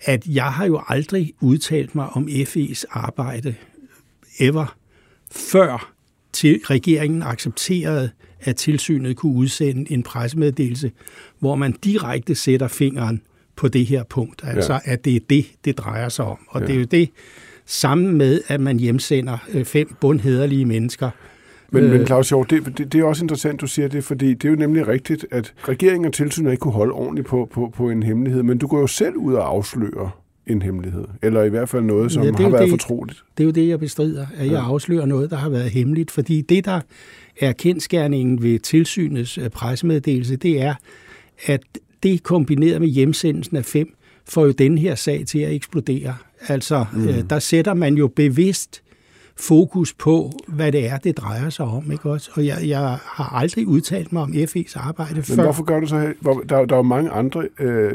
at 0.00 0.26
jeg 0.26 0.52
har 0.52 0.66
jo 0.66 0.82
aldrig 0.88 1.32
udtalt 1.40 1.94
mig 1.94 2.08
om 2.08 2.28
FE's 2.28 2.84
arbejde 2.90 3.54
ever, 4.40 4.76
før 5.32 5.92
til 6.32 6.60
regeringen 6.64 7.22
accepterede, 7.22 8.10
at 8.40 8.56
tilsynet 8.56 9.16
kunne 9.16 9.36
udsende 9.36 9.92
en 9.92 10.02
pressemeddelelse, 10.02 10.92
hvor 11.38 11.54
man 11.54 11.72
direkte 11.72 12.34
sætter 12.34 12.68
fingeren 12.68 13.22
på 13.56 13.68
det 13.68 13.86
her 13.86 14.02
punkt. 14.04 14.42
Altså, 14.46 14.72
ja. 14.72 14.78
at 14.84 15.04
det 15.04 15.16
er 15.16 15.20
det, 15.30 15.44
det 15.64 15.78
drejer 15.78 16.08
sig 16.08 16.24
om. 16.24 16.38
Og 16.48 16.60
ja. 16.60 16.66
det 16.66 16.74
er 16.74 16.78
jo 16.78 16.84
det, 16.84 17.10
sammen 17.66 18.12
med, 18.18 18.40
at 18.48 18.60
man 18.60 18.78
hjemsender 18.78 19.38
øh, 19.52 19.64
fem 19.64 19.94
bundhederlige 20.00 20.64
mennesker, 20.64 21.10
men, 21.74 21.84
øh, 21.84 21.90
men 21.90 22.06
Claus 22.06 22.28
Hjort, 22.28 22.50
det, 22.50 22.78
det, 22.78 22.92
det 22.92 23.00
er 23.00 23.04
også 23.04 23.24
interessant, 23.24 23.60
du 23.60 23.66
siger 23.66 23.88
det, 23.88 24.04
fordi 24.04 24.34
det 24.34 24.44
er 24.44 24.48
jo 24.50 24.56
nemlig 24.56 24.88
rigtigt, 24.88 25.26
at 25.30 25.54
regeringen 25.68 26.06
og 26.06 26.12
tilsynet 26.12 26.50
ikke 26.50 26.60
kunne 26.60 26.72
holde 26.74 26.92
ordentligt 26.92 27.26
på, 27.28 27.48
på, 27.52 27.72
på 27.76 27.90
en 27.90 28.02
hemmelighed, 28.02 28.42
men 28.42 28.58
du 28.58 28.66
går 28.66 28.80
jo 28.80 28.86
selv 28.86 29.16
ud 29.16 29.34
og 29.34 29.48
afslører 29.48 30.18
en 30.46 30.62
hemmelighed. 30.62 31.04
Eller 31.22 31.42
i 31.42 31.48
hvert 31.48 31.68
fald 31.68 31.82
noget, 31.84 32.12
som 32.12 32.22
Ja, 32.22 32.32
har 32.32 32.48
været 32.48 32.62
det- 32.62 32.70
fortroligt. 32.70 33.22
Det 33.38 33.44
er 33.44 33.46
jo 33.46 33.50
det, 33.50 33.68
jeg 33.68 33.80
bestrider, 33.80 34.26
at 34.36 34.46
jeg 34.46 34.52
Ja. 34.52 34.64
afslører 34.64 35.06
noget, 35.06 35.30
der 35.30 35.36
har 35.36 35.48
været 35.48 35.70
hemmeligt. 35.70 36.10
Fordi 36.10 36.40
det, 36.40 36.64
der 36.64 36.80
er 37.40 37.52
kendskærningen 37.52 38.42
ved 38.42 38.58
tilsynets 38.58 39.38
øh, 39.38 39.48
pressemeddelelse, 39.50 40.36
det 40.36 40.62
er, 40.62 40.74
at 41.46 41.60
det 42.02 42.22
kombineret 42.22 42.80
med 42.80 42.88
hjemsendelsen 42.88 43.56
af 43.56 43.64
fem, 43.64 43.94
får 44.28 44.44
jo 44.46 44.50
den 44.52 44.78
her 44.78 44.94
sag 44.94 45.24
til 45.26 45.38
at 45.38 45.52
eksplodere. 45.54 46.14
Altså, 46.48 46.84
mm. 46.92 47.08
øh, 47.08 47.14
der 47.30 47.38
sætter 47.38 47.74
man 47.74 47.94
jo 47.94 48.08
bevidst 48.16 48.82
fokus 49.36 49.92
på, 49.92 50.32
hvad 50.48 50.72
det 50.72 50.86
er, 50.88 50.96
det 50.98 51.16
drejer 51.16 51.50
sig 51.50 51.64
om. 51.66 51.92
Ikke 51.92 52.10
også? 52.10 52.30
Og 52.34 52.46
jeg, 52.46 52.58
jeg 52.66 52.98
har 53.04 53.36
aldrig 53.36 53.66
udtalt 53.66 54.12
mig 54.12 54.22
om 54.22 54.32
FE's 54.32 54.72
arbejde 54.76 55.14
Men 55.14 55.22
før. 55.24 55.42
hvorfor 55.42 55.64
gør 55.64 55.80
du 55.80 55.86
så 55.86 55.98
her? 55.98 56.12
Der, 56.48 56.64
der 56.64 56.74
er 56.74 56.76
jo 56.76 56.82
mange 56.82 57.10
andre 57.10 57.48
øh, 57.60 57.92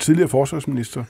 tidligere 0.00 0.28
forsvarsminister 0.28 1.04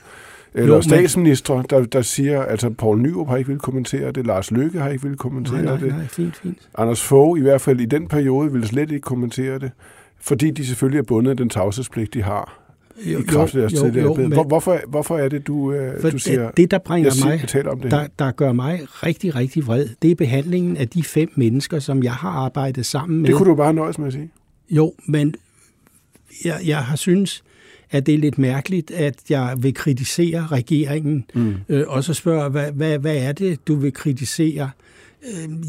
eller 0.53 0.67
Jo, 0.67 0.73
men- 0.73 0.83
statsministre, 0.83 1.63
der, 1.69 1.85
der 1.85 2.01
siger, 2.01 2.43
altså 2.43 2.69
Poul 2.69 2.99
Nyrup 3.01 3.27
har 3.27 3.37
ikke 3.37 3.47
ville 3.47 3.59
kommentere 3.59 4.11
det, 4.11 4.25
Lars 4.27 4.51
Løkke 4.51 4.79
har 4.79 4.89
ikke 4.89 5.01
ville 5.03 5.17
kommentere 5.17 5.55
Nej, 5.55 5.63
nej, 5.63 5.77
det, 5.77 5.87
nej, 5.87 6.07
fint, 6.07 6.35
fint. 6.35 6.57
Anders 6.77 7.01
Fogh 7.03 7.39
i 7.39 7.41
hvert 7.41 7.61
fald 7.61 7.81
i 7.81 7.85
den 7.85 8.07
periode 8.07 8.51
ville 8.51 8.67
slet 8.67 8.91
ikke 8.91 9.01
kommentere 9.01 9.59
det, 9.59 9.71
fordi 10.21 10.51
de 10.51 10.65
selvfølgelig 10.65 10.99
er 10.99 11.03
bundet 11.03 11.31
af 11.31 11.37
den 11.37 11.49
tavshedspligt, 11.49 12.13
de 12.13 12.21
har 12.23 12.55
i 13.05 13.15
kraft 13.27 13.55
af 13.55 13.59
deres 13.59 13.73
jo, 13.73 13.79
tidligere 13.83 14.05
jo, 14.05 14.13
men- 14.13 14.33
Hvor, 14.33 14.43
hvorfor, 14.43 14.79
hvorfor 14.87 15.17
er 15.17 15.29
det, 15.29 15.47
du, 15.47 15.73
øh, 15.73 16.11
du 16.11 16.17
siger, 16.19 16.51
det, 16.51 16.71
der 16.71 16.77
bringer 16.77 17.05
jeg 17.07 17.13
siger, 17.13 17.27
mig, 17.29 17.47
taler 17.47 17.71
om 17.71 17.79
det 17.79 17.91
der, 17.91 18.07
der 18.19 18.31
gør 18.31 18.51
mig 18.53 18.81
rigtig, 19.03 19.35
rigtig 19.35 19.67
vred, 19.67 19.87
det 20.01 20.11
er 20.11 20.15
behandlingen 20.15 20.77
af 20.77 20.87
de 20.87 21.03
fem 21.03 21.29
mennesker, 21.35 21.79
som 21.79 22.03
jeg 22.03 22.13
har 22.13 22.29
arbejdet 22.29 22.85
sammen 22.85 23.21
med. 23.21 23.27
Det 23.29 23.35
kunne 23.35 23.49
du 23.49 23.55
bare 23.55 23.73
nøjes 23.73 23.97
med 23.99 24.07
at 24.07 24.13
sige. 24.13 24.31
Jo, 24.69 24.93
men 25.07 25.35
jeg, 26.45 26.59
jeg 26.65 26.77
har 26.77 26.95
synes, 26.95 27.43
at 27.91 28.05
det 28.05 28.13
er 28.13 28.17
lidt 28.17 28.37
mærkeligt, 28.37 28.91
at 28.91 29.15
jeg 29.29 29.55
vil 29.57 29.73
kritisere 29.73 30.47
regeringen, 30.47 31.25
mm. 31.33 31.55
øh, 31.69 31.83
og 31.87 32.03
så 32.03 32.13
spørger, 32.13 32.49
hvad, 32.49 32.71
hvad, 32.71 32.99
hvad 32.99 33.17
er 33.17 33.31
det, 33.31 33.67
du 33.67 33.75
vil 33.75 33.93
kritisere? 33.93 34.63
Øh, 34.63 34.69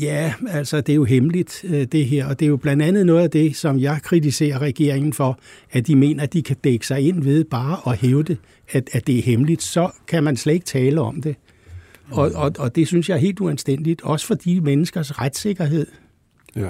ja, 0.00 0.34
altså 0.48 0.80
det 0.80 0.92
er 0.92 0.96
jo 0.96 1.04
hemmeligt, 1.04 1.64
øh, 1.64 1.84
det 1.84 2.06
her, 2.06 2.26
og 2.26 2.40
det 2.40 2.46
er 2.46 2.48
jo 2.48 2.56
blandt 2.56 2.82
andet 2.82 3.06
noget 3.06 3.22
af 3.22 3.30
det, 3.30 3.56
som 3.56 3.78
jeg 3.78 3.98
kritiserer 4.02 4.58
regeringen 4.58 5.12
for, 5.12 5.38
at 5.72 5.86
de 5.86 5.96
mener, 5.96 6.22
at 6.22 6.32
de 6.32 6.42
kan 6.42 6.56
dække 6.64 6.86
sig 6.86 7.00
ind 7.00 7.22
ved 7.22 7.44
bare 7.44 7.92
at 7.92 7.98
hævde, 7.98 8.36
at, 8.70 8.90
at 8.92 9.06
det 9.06 9.18
er 9.18 9.22
hemmeligt, 9.22 9.62
så 9.62 9.90
kan 10.08 10.24
man 10.24 10.36
slet 10.36 10.54
ikke 10.54 10.66
tale 10.66 11.00
om 11.00 11.22
det. 11.22 11.36
Og, 12.10 12.30
og, 12.34 12.52
og 12.58 12.76
det 12.76 12.86
synes 12.86 13.08
jeg 13.08 13.14
er 13.14 13.20
helt 13.20 13.40
uanstændigt, 13.40 14.02
også 14.02 14.26
for 14.26 14.34
de 14.34 14.60
menneskers 14.60 15.18
retssikkerhed. 15.20 15.86
Ja. 16.56 16.68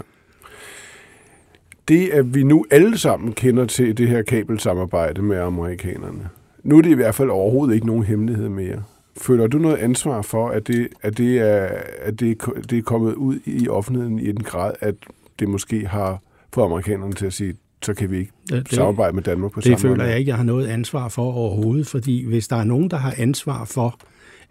Det, 1.88 2.08
at 2.08 2.34
vi 2.34 2.42
nu 2.42 2.64
alle 2.70 2.98
sammen 2.98 3.32
kender 3.32 3.66
til 3.66 3.98
det 3.98 4.08
her 4.08 4.22
kabelsamarbejde 4.22 5.22
med 5.22 5.36
amerikanerne, 5.38 6.28
nu 6.62 6.78
er 6.78 6.82
det 6.82 6.90
i 6.90 6.94
hvert 6.94 7.14
fald 7.14 7.30
overhovedet 7.30 7.74
ikke 7.74 7.86
nogen 7.86 8.04
hemmelighed 8.04 8.48
mere. 8.48 8.82
Føler 9.20 9.46
du 9.46 9.58
noget 9.58 9.76
ansvar 9.76 10.22
for, 10.22 10.48
at 10.48 10.66
det, 10.66 10.88
at 11.02 11.18
det, 11.18 11.38
er, 11.38 11.68
at 12.02 12.20
det, 12.20 12.30
er- 12.30 12.60
det 12.70 12.78
er 12.78 12.82
kommet 12.82 13.14
ud 13.14 13.38
i 13.46 13.68
offentligheden 13.68 14.18
i 14.18 14.26
den 14.26 14.42
grad, 14.44 14.72
at 14.80 14.94
det 15.38 15.48
måske 15.48 15.86
har 15.86 16.22
fået 16.54 16.64
amerikanerne 16.64 17.12
til 17.12 17.26
at 17.26 17.32
sige, 17.32 17.54
så 17.82 17.94
kan 17.94 18.10
vi 18.10 18.18
ikke 18.18 18.32
Det- 18.50 18.68
samarbejde 18.70 19.14
med 19.14 19.22
Danmark 19.22 19.52
på 19.52 19.60
samme 19.60 19.74
Det 19.74 19.80
føler 19.82 19.96
måde? 19.96 20.08
jeg 20.08 20.18
ikke, 20.18 20.28
jeg 20.28 20.36
har 20.36 20.44
noget 20.44 20.66
ansvar 20.66 21.08
for 21.08 21.32
overhovedet, 21.32 21.86
fordi 21.86 22.24
hvis 22.26 22.48
der 22.48 22.56
er 22.56 22.64
nogen, 22.64 22.90
der 22.90 22.96
har 22.96 23.14
ansvar 23.18 23.64
for, 23.64 23.98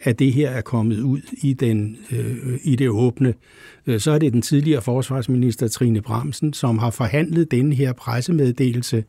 at 0.01 0.19
det 0.19 0.33
her 0.33 0.49
er 0.49 0.61
kommet 0.61 0.99
ud 0.99 1.19
i, 1.41 1.53
den, 1.53 1.97
øh, 2.11 2.59
i 2.63 2.75
det 2.75 2.89
åbne, 2.89 3.33
øh, 3.87 3.99
så 3.99 4.11
er 4.11 4.17
det 4.19 4.33
den 4.33 4.41
tidligere 4.41 4.81
forsvarsminister 4.81 5.67
Trine 5.67 6.01
Bramsen, 6.01 6.53
som 6.53 6.77
har 6.77 6.89
forhandlet 6.89 7.51
denne 7.51 7.75
her 7.75 7.93
pressemeddelelse 7.93 9.03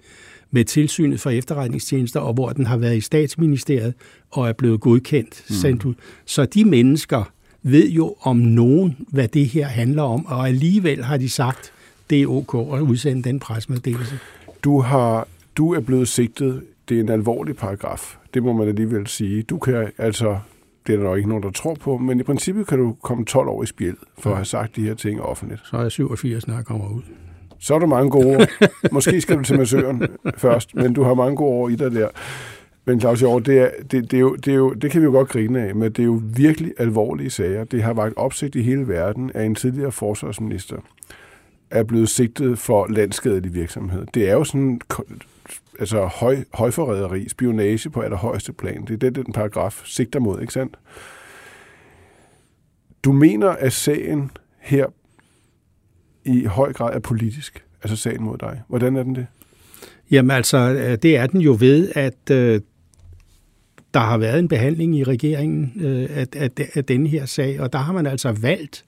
med 0.50 0.64
tilsynet 0.64 1.20
for 1.20 1.30
efterretningstjenester, 1.30 2.20
og 2.20 2.34
hvor 2.34 2.48
den 2.48 2.66
har 2.66 2.76
været 2.76 2.96
i 2.96 3.00
statsministeriet 3.00 3.94
og 4.30 4.48
er 4.48 4.52
blevet 4.52 4.80
godkendt. 4.80 5.44
Mm. 5.48 5.54
Sendt 5.54 5.84
ud. 5.84 5.94
Så 6.24 6.44
de 6.44 6.64
mennesker 6.64 7.32
ved 7.62 7.90
jo 7.90 8.14
om 8.20 8.36
nogen, 8.36 8.96
hvad 9.08 9.28
det 9.28 9.46
her 9.46 9.66
handler 9.66 10.02
om, 10.02 10.26
og 10.26 10.48
alligevel 10.48 11.04
har 11.04 11.16
de 11.16 11.30
sagt, 11.30 11.72
det 12.10 12.22
er 12.22 12.26
ok 12.26 12.74
at 12.74 12.80
udsende 12.80 13.22
den 13.22 13.40
pressemeddelelse. 13.40 14.18
Du, 14.64 14.80
har, 14.80 15.28
du 15.56 15.74
er 15.74 15.80
blevet 15.80 16.08
sigtet. 16.08 16.62
Det 16.88 16.96
er 16.96 17.00
en 17.00 17.08
alvorlig 17.08 17.56
paragraf. 17.56 18.16
Det 18.34 18.42
må 18.42 18.52
man 18.52 18.68
alligevel 18.68 19.06
sige. 19.06 19.42
Du 19.42 19.58
kan 19.58 19.90
altså, 19.98 20.38
det 20.86 20.92
er 20.92 20.96
der 20.96 21.04
nok 21.04 21.16
ikke 21.16 21.28
nogen, 21.28 21.42
der 21.42 21.50
tror 21.50 21.74
på, 21.74 21.98
men 21.98 22.20
i 22.20 22.22
princippet 22.22 22.66
kan 22.66 22.78
du 22.78 22.96
komme 23.02 23.24
12 23.24 23.48
år 23.48 23.62
i 23.62 23.66
spjæld 23.66 23.96
for 24.18 24.30
at 24.30 24.36
have 24.36 24.44
sagt 24.44 24.76
de 24.76 24.82
her 24.82 24.94
ting 24.94 25.22
offentligt. 25.22 25.60
Så 25.64 25.76
er 25.76 25.82
jeg 25.82 25.92
87, 25.92 26.46
når 26.46 26.54
jeg 26.54 26.64
kommer 26.64 26.88
ud. 26.88 27.02
Så 27.60 27.74
er 27.74 27.78
du 27.78 27.86
mange 27.86 28.10
gode 28.10 28.36
år. 28.36 28.44
Måske 28.94 29.20
skal 29.20 29.38
du 29.38 29.42
til 29.42 29.58
massøren 29.58 30.06
først, 30.36 30.74
men 30.74 30.92
du 30.92 31.02
har 31.02 31.14
mange 31.14 31.36
gode 31.36 31.50
år 31.50 31.68
i 31.68 31.74
dig 31.74 31.92
der. 31.92 32.08
Men 32.84 33.00
Claus 33.00 33.20
Hjort, 33.20 33.46
det, 33.46 33.58
er, 33.58 33.70
det, 33.90 34.10
det, 34.10 34.14
er 34.14 34.20
jo, 34.20 34.34
det, 34.34 34.48
er 34.48 34.56
jo, 34.56 34.72
det 34.72 34.90
kan 34.90 35.00
vi 35.00 35.04
jo 35.04 35.10
godt 35.10 35.28
grine 35.28 35.68
af, 35.68 35.74
men 35.74 35.92
det 35.92 35.98
er 35.98 36.06
jo 36.06 36.20
virkelig 36.36 36.72
alvorlige 36.78 37.30
sager. 37.30 37.64
Det 37.64 37.82
har 37.82 37.92
vagt 37.92 38.16
opsigt 38.16 38.54
i 38.54 38.62
hele 38.62 38.88
verden, 38.88 39.30
at 39.34 39.46
en 39.46 39.54
tidligere 39.54 39.92
forsvarsminister 39.92 40.76
er 41.70 41.82
blevet 41.82 42.08
sigtet 42.08 42.58
for 42.58 42.86
landskadelig 42.86 43.54
virksomhed. 43.54 44.06
Det 44.14 44.28
er 44.28 44.32
jo 44.32 44.44
sådan 44.44 44.80
altså 45.78 46.06
høj, 46.06 46.36
højforræderi, 46.54 47.28
spionage 47.28 47.90
på 47.90 48.00
allerhøjeste 48.00 48.52
plan. 48.52 48.84
Det 48.84 48.94
er 48.94 49.10
det, 49.10 49.26
den 49.26 49.32
paragraf 49.32 49.82
sigter 49.84 50.20
mod, 50.20 50.40
ikke 50.40 50.52
sandt? 50.52 50.76
Du 53.04 53.12
mener, 53.12 53.48
at 53.48 53.72
sagen 53.72 54.30
her 54.58 54.86
i 56.24 56.44
høj 56.44 56.72
grad 56.72 56.94
er 56.94 56.98
politisk, 56.98 57.64
altså 57.82 57.96
sagen 57.96 58.22
mod 58.22 58.38
dig. 58.38 58.62
Hvordan 58.68 58.96
er 58.96 59.02
den 59.02 59.14
det? 59.14 59.26
Jamen 60.10 60.30
altså, 60.30 60.58
øh, 60.58 60.98
det 61.02 61.16
er 61.16 61.26
den 61.26 61.40
jo 61.40 61.56
ved, 61.60 61.92
at 61.94 62.30
øh, 62.30 62.60
der 63.94 64.00
har 64.00 64.18
været 64.18 64.38
en 64.38 64.48
behandling 64.48 64.96
i 64.96 65.04
regeringen 65.04 65.72
øh, 65.80 66.08
af, 66.10 66.26
af, 66.36 66.50
af 66.74 66.84
denne 66.84 67.08
her 67.08 67.26
sag, 67.26 67.60
og 67.60 67.72
der 67.72 67.78
har 67.78 67.92
man 67.92 68.06
altså 68.06 68.32
valgt 68.32 68.84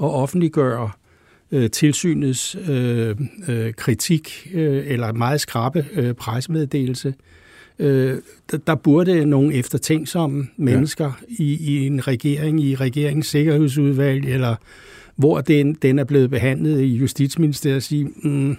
at 0.00 0.06
offentliggøre 0.06 0.90
øh, 1.52 1.70
tilsynets 1.70 2.56
øh, 2.68 3.16
øh, 3.48 3.72
kritik 3.72 4.50
øh, 4.54 4.86
eller 4.86 5.12
meget 5.12 5.40
skrappe 5.40 5.86
øh, 5.92 6.14
pressemeddelelse. 6.14 7.14
Øh, 7.78 8.18
der, 8.50 8.58
der 8.58 8.74
burde 8.74 9.24
nogle 9.24 9.54
eftertænksomme 9.54 10.48
mennesker 10.56 11.04
ja. 11.30 11.44
i, 11.44 11.56
i 11.60 11.86
en 11.86 12.08
regering, 12.08 12.60
i 12.60 12.74
regeringens 12.74 13.26
sikkerhedsudvalg, 13.26 14.24
eller 14.24 14.56
hvor 15.16 15.40
den, 15.40 15.74
den 15.82 15.98
er 15.98 16.04
blevet 16.04 16.30
behandlet 16.30 16.80
i 16.80 16.94
Justitsministeriet, 16.96 17.82
sige, 17.82 18.04
mm, 18.22 18.56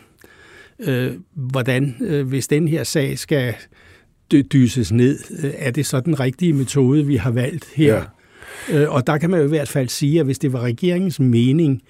øh, 0.79 1.11
hvordan, 1.33 1.95
øh, 2.01 2.27
hvis 2.27 2.47
den 2.47 2.67
her 2.67 2.83
sag 2.83 3.17
skal 3.19 3.53
dy- 4.31 4.45
dyses 4.53 4.91
ned, 4.91 5.19
øh, 5.43 5.51
er 5.57 5.71
det 5.71 5.85
så 5.85 5.99
den 5.99 6.19
rigtige 6.19 6.53
metode, 6.53 7.05
vi 7.05 7.15
har 7.15 7.31
valgt 7.31 7.69
her? 7.75 7.95
Ja. 8.69 8.81
Øh, 8.81 8.93
og 8.93 9.07
der 9.07 9.17
kan 9.17 9.29
man 9.29 9.39
jo 9.39 9.45
i 9.45 9.49
hvert 9.49 9.69
fald 9.69 9.89
sige, 9.89 10.19
at 10.19 10.25
hvis 10.25 10.39
det 10.39 10.53
var 10.53 10.59
regeringens 10.59 11.19
mening, 11.19 11.81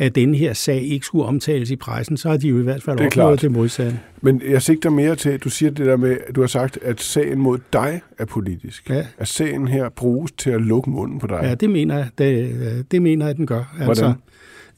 at 0.00 0.14
den 0.14 0.34
her 0.34 0.52
sag 0.52 0.82
ikke 0.82 1.06
skulle 1.06 1.24
omtales 1.24 1.70
i 1.70 1.76
pressen, 1.76 2.16
så 2.16 2.28
har 2.28 2.36
de 2.36 2.48
jo 2.48 2.58
i 2.60 2.62
hvert 2.62 2.82
fald 2.82 2.96
Det 2.96 3.06
opnået 3.06 3.12
klart. 3.12 3.40
det 3.42 3.50
modsatte. 3.52 3.98
Men 4.20 4.42
jeg 4.50 4.62
sigter 4.62 4.90
mere 4.90 5.16
til, 5.16 5.30
at 5.30 5.44
du 5.44 5.50
siger 5.50 5.70
det 5.70 5.86
der 5.86 5.96
med, 5.96 6.16
at 6.28 6.36
du 6.36 6.40
har 6.40 6.48
sagt, 6.48 6.78
at 6.82 7.00
sagen 7.00 7.38
mod 7.38 7.58
dig 7.72 8.00
er 8.18 8.24
politisk. 8.24 8.90
Ja. 8.90 9.04
At 9.18 9.28
sagen 9.28 9.68
her 9.68 9.88
bruges 9.88 10.32
til 10.32 10.50
at 10.50 10.60
lukke 10.60 10.90
munden 10.90 11.18
på 11.18 11.26
dig. 11.26 11.38
Ja, 11.42 11.54
det 11.54 11.70
mener 11.70 11.96
jeg, 11.96 12.08
det, 12.18 12.84
det 12.90 13.02
mener 13.02 13.26
jeg, 13.26 13.36
den 13.36 13.46
gør. 13.46 13.74
Altså, 13.80 14.04
Hvordan? 14.04 14.20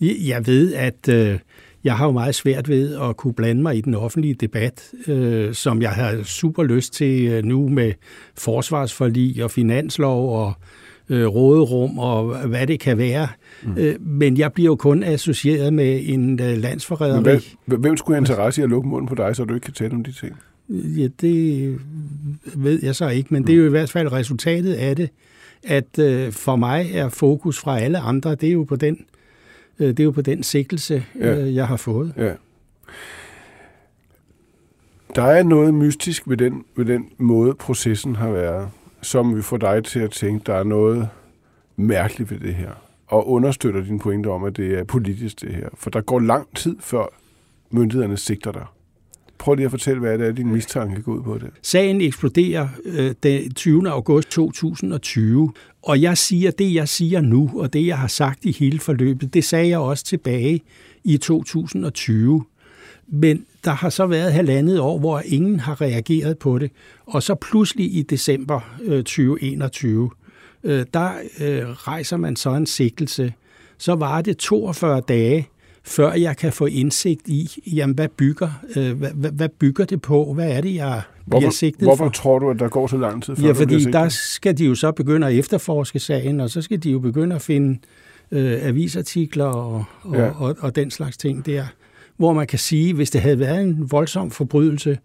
jeg- 0.01 0.29
jeg 0.29 0.47
ved, 0.47 0.75
at 0.75 1.09
øh, 1.09 1.39
jeg 1.85 1.97
har 1.97 2.07
jo 2.07 2.13
meget 2.13 2.35
svært 2.35 2.69
ved 2.69 2.97
at 3.01 3.17
kunne 3.17 3.35
blande 3.35 3.63
mig 3.63 3.77
i 3.77 3.81
den 3.81 3.95
offentlige 3.95 4.35
debat, 4.35 4.83
øh, 5.09 5.55
som 5.55 5.83
jeg 5.83 5.91
har 5.91 6.23
super 6.23 6.63
lyst 6.63 6.93
til 6.95 7.27
øh, 7.27 7.45
nu 7.45 7.69
med 7.69 7.93
forsvarsforlig 8.39 9.45
og 9.45 9.51
finanslov 9.51 10.39
og 10.47 10.53
øh, 11.09 11.27
råderum 11.27 11.99
og 11.99 12.49
hvad 12.49 12.67
det 12.67 12.81
kan 12.81 12.99
være. 12.99 13.29
Mm. 13.65 13.75
Øh, 13.77 14.01
men 14.01 14.37
jeg 14.37 14.53
bliver 14.53 14.67
jo 14.67 14.77
kun 14.77 15.03
associeret 15.03 15.73
med 15.73 16.01
en 16.05 16.41
øh, 16.41 16.47
Men 16.47 16.57
landsforræderi. 16.61 17.57
hvem 17.67 17.97
skulle 17.97 18.15
have 18.17 18.23
interesse 18.23 18.61
i 18.61 18.65
at 18.65 18.71
lukke 18.71 18.89
munden 18.89 19.09
på 19.09 19.15
dig, 19.15 19.37
så 19.37 19.45
du 19.45 19.55
ikke 19.55 19.65
kan 19.65 19.75
tale 19.75 19.93
om 19.93 20.05
de 20.05 20.13
ting? 20.13 20.33
Ja, 20.69 21.09
det 21.21 21.79
ved 22.55 22.81
jeg 22.83 22.95
så 22.95 23.09
ikke, 23.09 23.35
men 23.35 23.47
det 23.47 23.53
er 23.53 23.57
jo 23.57 23.67
i 23.67 23.71
hvert 23.71 23.91
fald 23.91 24.13
resultatet 24.13 24.75
af 24.75 24.97
det, 24.97 25.11
at 25.63 25.99
øh, 25.99 26.33
for 26.33 26.57
mig 26.57 26.91
er 26.95 27.09
fokus 27.09 27.59
fra 27.59 27.81
alle 27.81 27.99
andre, 27.99 28.35
det 28.35 28.49
er 28.49 28.53
jo 28.53 28.65
på 28.65 28.77
den, 28.77 29.05
øh, 29.79 29.89
det 29.89 30.01
er 30.01 30.05
jo 30.05 30.11
på 30.11 30.23
den 30.23 30.43
sigtelse, 30.43 31.05
Ja. 31.21 31.39
øh, 31.41 31.55
jeg 31.55 31.67
har 31.67 31.77
fået. 31.77 32.13
Ja. 32.17 32.33
Der 35.15 35.23
er 35.23 35.43
noget 35.43 35.75
mystisk 35.75 36.23
ved 36.29 36.37
den, 36.37 36.65
ved 36.77 36.85
den 36.85 37.05
måde, 37.19 37.55
processen 37.55 38.17
har 38.17 38.31
været, 38.31 38.69
som 39.03 39.37
vi 39.37 39.43
får 39.43 39.57
dig 39.57 39.85
til 39.85 40.01
at 40.01 40.11
tænke, 40.11 40.43
der 40.47 40.55
er 40.55 40.65
noget 40.65 41.09
mærkeligt 41.77 42.31
ved 42.31 42.39
det 42.39 42.55
her, 42.55 42.71
og 43.13 43.29
understøtter 43.29 43.85
din 43.85 43.99
pointe 43.99 44.27
om, 44.27 44.45
at 44.45 44.57
det 44.57 44.79
er 44.79 44.85
politisk 44.85 45.41
det 45.41 45.55
her. 45.55 45.69
For 45.75 45.91
der 45.91 46.01
går 46.01 46.21
lang 46.21 46.57
tid, 46.57 46.77
før 46.81 47.07
myndighederne 47.71 48.17
sigter 48.17 48.53
dig. 48.53 48.67
Prøv 49.39 49.55
lige 49.55 49.65
at 49.65 49.71
fortælle, 49.71 50.01
hvad 50.01 50.19
det 50.19 50.27
er, 50.27 50.33
din 50.33 50.53
mistanke 50.53 51.03
går 51.03 51.13
ud 51.13 51.23
på 51.23 51.39
det. 51.39 51.51
Sagen 51.63 52.01
eksploderer 52.01 52.69
øh, 52.85 53.15
den 53.23 53.55
20. 53.55 53.91
august 53.91 54.31
2020, 54.31 55.53
og 55.83 56.03
jeg 56.03 56.19
siger 56.19 56.51
det, 56.51 56.75
jeg 56.75 56.89
siger 56.89 57.21
nu, 57.21 57.51
og 57.55 57.73
det, 57.73 57.87
jeg 57.87 57.99
har 57.99 58.09
sagt 58.09 58.45
i 58.45 58.53
hele 58.53 58.79
forløbet, 58.79 59.35
det 59.35 59.45
sagde 59.45 59.69
jeg 59.69 59.79
også 59.79 60.05
tilbage 60.05 60.61
i 61.05 61.17
2020. 61.17 62.45
Men 63.09 63.45
der 63.65 63.71
har 63.71 63.91
så 63.91 64.07
været 64.07 64.33
halvandet 64.33 64.81
år, 64.81 64.99
hvor 64.99 65.23
ingen 65.25 65.61
har 65.61 65.81
reageret 65.81 66.39
på 66.39 66.59
det. 66.59 66.71
Og 67.07 67.23
så 67.23 67.35
pludselig 67.35 67.97
i 67.97 68.03
december 68.03 68.61
øh, 68.83 68.99
2021, 68.99 70.11
øh, 70.65 70.87
der 70.95 71.11
øh, 71.41 71.69
rejser 71.69 72.17
man 72.17 72.37
så 72.37 72.51
en 72.51 72.67
sigtelse. 72.67 73.33
Så 73.79 73.95
var 73.95 74.21
det 74.21 74.37
42 74.37 75.01
dage, 75.01 75.49
før 75.85 76.13
jeg 76.13 76.37
kan 76.37 76.53
få 76.53 76.67
indsigt 76.67 77.29
i, 77.29 77.63
jamen, 77.73 77.95
hvad 77.95 78.09
bygger, 78.09 78.49
øh, 78.77 78.93
hvad, 78.99 79.31
hvad 79.31 79.49
bygger 79.49 79.85
det 79.85 80.03
på? 80.03 80.35
Hvad 80.35 80.51
er 80.51 80.61
det, 80.61 80.75
jeg 80.75 81.03
Hvorfor, 81.27 81.51
sigtet 81.51 81.83
hvorfor 81.89 82.05
for? 82.05 82.11
tror 82.11 82.39
du, 82.39 82.51
at 82.51 82.59
der 82.59 82.69
går 82.69 82.87
så 82.87 82.97
lang 82.97 83.23
tid? 83.23 83.37
Før 83.37 83.47
Ja, 83.47 83.53
fordi 83.53 83.85
der 83.85 84.09
skal 84.09 84.59
de 84.59 84.65
jo 84.65 84.75
så 84.75 84.93
begynde 84.93 85.27
at 85.27 85.35
efterforske 85.35 85.99
sagen, 85.99 86.41
og 86.41 86.51
så 86.51 86.63
skal 86.63 86.83
de 86.83 86.91
jo 86.91 86.99
begynde 86.99 87.35
at 87.37 87.43
finde 87.43 87.79
øh, 88.31 88.59
avisartikler 88.67 89.45
og, 89.45 89.85
og, 90.03 90.15
Ja. 90.17 90.23
ja. 90.25 90.31
og, 90.31 90.57
og 90.61 90.77
den 90.77 90.91
slags 90.91 91.17
ting 91.17 91.47
der. 91.47 91.65
Hvor 92.17 92.33
man 92.33 92.47
kan 92.47 92.59
sige, 92.59 92.95
hvis 92.95 93.11
det 93.11 93.21
havde 93.21 93.39
været 93.39 93.63
en 93.63 93.91
voldsom 93.91 94.31
forbrydelse, 94.31 94.99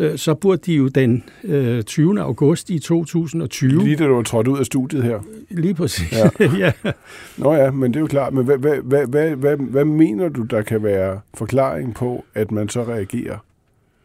øh, 0.00 0.18
så 0.18 0.34
burde 0.34 0.62
de 0.66 0.74
jo 0.74 0.88
den 0.88 1.24
øh, 1.44 1.82
20. 1.82 2.20
august 2.20 2.70
i 2.70 2.78
2020, 2.78 3.84
Lige 3.84 3.96
da 3.96 4.06
du 4.06 4.14
var 4.14 4.22
trådt 4.22 4.48
ud 4.48 4.58
af 4.58 4.66
studiet 4.66 5.02
her. 5.04 5.20
lige 5.50 5.74
præcis, 5.74 6.12
Ja. 6.12 6.30
ja. 6.66 6.72
Nå 7.36 7.54
ja, 7.54 7.70
men 7.70 7.90
det 7.92 7.96
er 7.96 8.00
jo 8.00 8.06
klart. 8.06 8.32
Men 8.34 8.44
hvad, 8.44 8.58
hvad, 8.58 8.76
hvad, 8.82 9.06
hvad, 9.06 9.36
hvad, 9.36 9.56
hvad 9.56 9.84
mener 9.84 10.28
du, 10.28 10.42
der 10.42 10.62
kan 10.62 10.82
være 10.82 11.20
forklaring 11.34 11.94
på, 11.94 12.24
at 12.34 12.50
man 12.52 12.68
så 12.68 12.82
reagerer 12.84 13.36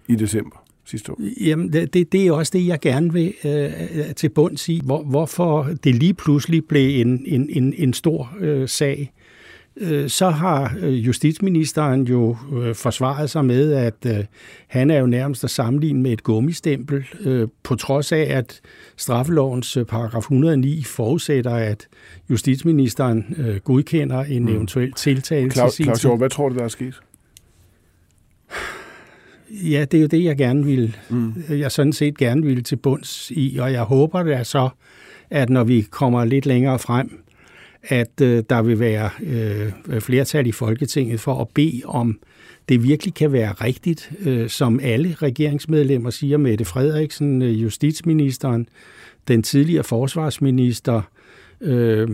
i 0.08 0.16
december 0.16 0.64
sidste 0.86 1.12
år? 1.12 1.20
Jamen, 1.42 1.74
det, 1.74 1.94
det, 1.94 2.12
det 2.12 2.28
er 2.28 2.32
også 2.32 2.52
det, 2.56 2.68
jeg 2.68 2.80
gerne 2.80 3.14
vil 3.14 3.34
øh, 3.46 3.70
til 4.16 4.30
bunds 4.30 4.70
i. 4.70 4.82
Hvor, 4.84 5.04
hvorfor 5.04 5.70
det 5.84 5.96
lige 5.96 6.14
pludselig 6.14 6.66
blev 6.66 7.02
en, 7.02 7.24
en, 7.26 7.50
en, 7.50 7.74
en 7.78 7.94
stor 7.94 8.34
øh, 8.40 8.68
sag. 8.68 9.12
Øh, 9.78 10.10
så 10.10 10.30
har 10.30 10.76
øh, 10.82 11.06
justitsministeren 11.08 12.04
jo 12.04 12.38
øh, 12.58 12.76
forsvaret 12.76 13.30
sig 13.30 13.46
med, 13.46 13.74
at 13.74 14.28
han 14.68 14.92
er 14.92 15.00
jo 15.00 15.06
nærmest 15.06 15.44
at 15.44 15.50
sammenligne 15.50 16.02
med 16.02 16.12
et 16.12 16.24
gummistempel, 16.24 17.06
på 17.64 17.76
trods 17.76 18.12
af, 18.12 18.20
at 18.30 18.62
straffelovens 18.98 19.78
paragraf 19.90 20.20
109 20.22 20.84
forudsætter, 20.84 21.52
at 21.56 21.88
justitsministeren 22.30 23.36
godkender 23.64 24.24
en 24.24 24.42
Mm. 24.44 24.48
eventuel 24.56 24.92
tiltale 24.94 25.52
Claus, 25.52 25.76
til 25.76 25.86
Claus. 25.86 26.02
Hjort, 26.02 26.18
hvad 26.20 26.30
tror 26.30 26.50
du, 26.50 26.56
der 26.56 26.64
er 26.64 26.68
sket? 26.68 27.00
Ja, 29.50 29.86
det 29.92 29.98
er 29.98 30.02
jo 30.02 30.08
det, 30.08 30.24
jeg 30.24 30.38
gerne 30.38 30.66
vil, 30.66 30.96
Mm. 31.10 31.34
jeg 31.50 31.72
sådan 31.72 31.94
set 31.94 32.18
gerne 32.18 32.44
vil 32.44 32.64
til 32.64 32.76
bunds 32.76 33.32
i, 33.32 33.58
og 33.62 33.72
jeg 33.74 33.82
håber 33.84 34.24
da 34.24 34.44
så, 34.44 34.70
at 35.30 35.50
når 35.50 35.64
vi 35.64 35.82
kommer 35.82 36.26
lidt 36.26 36.46
længere 36.46 36.80
frem, 36.80 37.20
at 37.88 38.22
øh, 38.22 38.44
der 38.50 38.62
vil 38.62 38.80
være 38.80 39.10
øh, 39.24 40.02
flertal 40.02 40.48
i 40.48 40.52
Folketinget 40.52 41.20
for 41.20 41.42
at 41.42 41.48
bede 41.54 41.82
om, 41.86 42.20
det 42.70 42.84
virkelig 42.84 43.14
kan 43.14 43.32
være 43.32 43.52
rigtigt, 43.52 44.12
øh, 44.26 44.50
som 44.50 44.80
alle 44.84 45.16
regeringsmedlemmer 45.22 46.10
siger, 46.10 46.38
Mette 46.38 46.66
Frederiksen, 46.66 47.42
øh, 47.42 47.64
justitsministeren, 47.64 48.68
den 49.28 49.44
tidligere 49.44 49.84
forsvarsminister, 49.84 51.02
øh, 51.62 52.10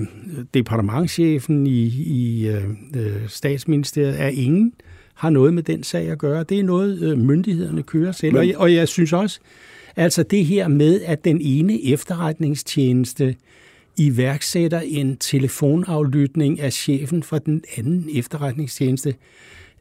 departementchefen 0.54 1.68
i, 1.68 1.84
i 2.06 2.48
øh, 2.48 2.64
øh, 2.96 3.28
statsministeriet, 3.28 4.22
er 4.22 4.28
ingen 4.28 4.74
har 5.14 5.30
noget 5.30 5.54
med 5.54 5.64
den 5.64 5.84
sag 5.84 6.10
at 6.10 6.18
gøre. 6.18 6.44
Det 6.44 6.60
er 6.60 6.64
noget, 6.64 7.02
øh, 7.02 7.18
myndighederne 7.18 7.84
kører 7.84 8.12
selv. 8.12 8.34
Men- 8.34 8.40
Og, 8.40 8.48
jeg, 8.48 8.58
og 8.58 8.74
jeg 8.74 8.88
synes 8.88 9.14
også, 9.14 9.40
altså 9.96 10.24
det 10.24 10.46
her 10.46 10.68
med, 10.68 11.02
at 11.06 11.26
den 11.26 11.42
ene 11.42 11.86
efterretningstjeneste 11.86 13.36
iværksætter 13.98 14.80
en 14.86 15.18
telefonaflytning 15.18 16.60
af 16.60 16.74
chefen 16.74 17.24
for 17.24 17.38
den 17.38 17.64
anden 17.78 18.10
efterretningstjeneste, 18.16 19.10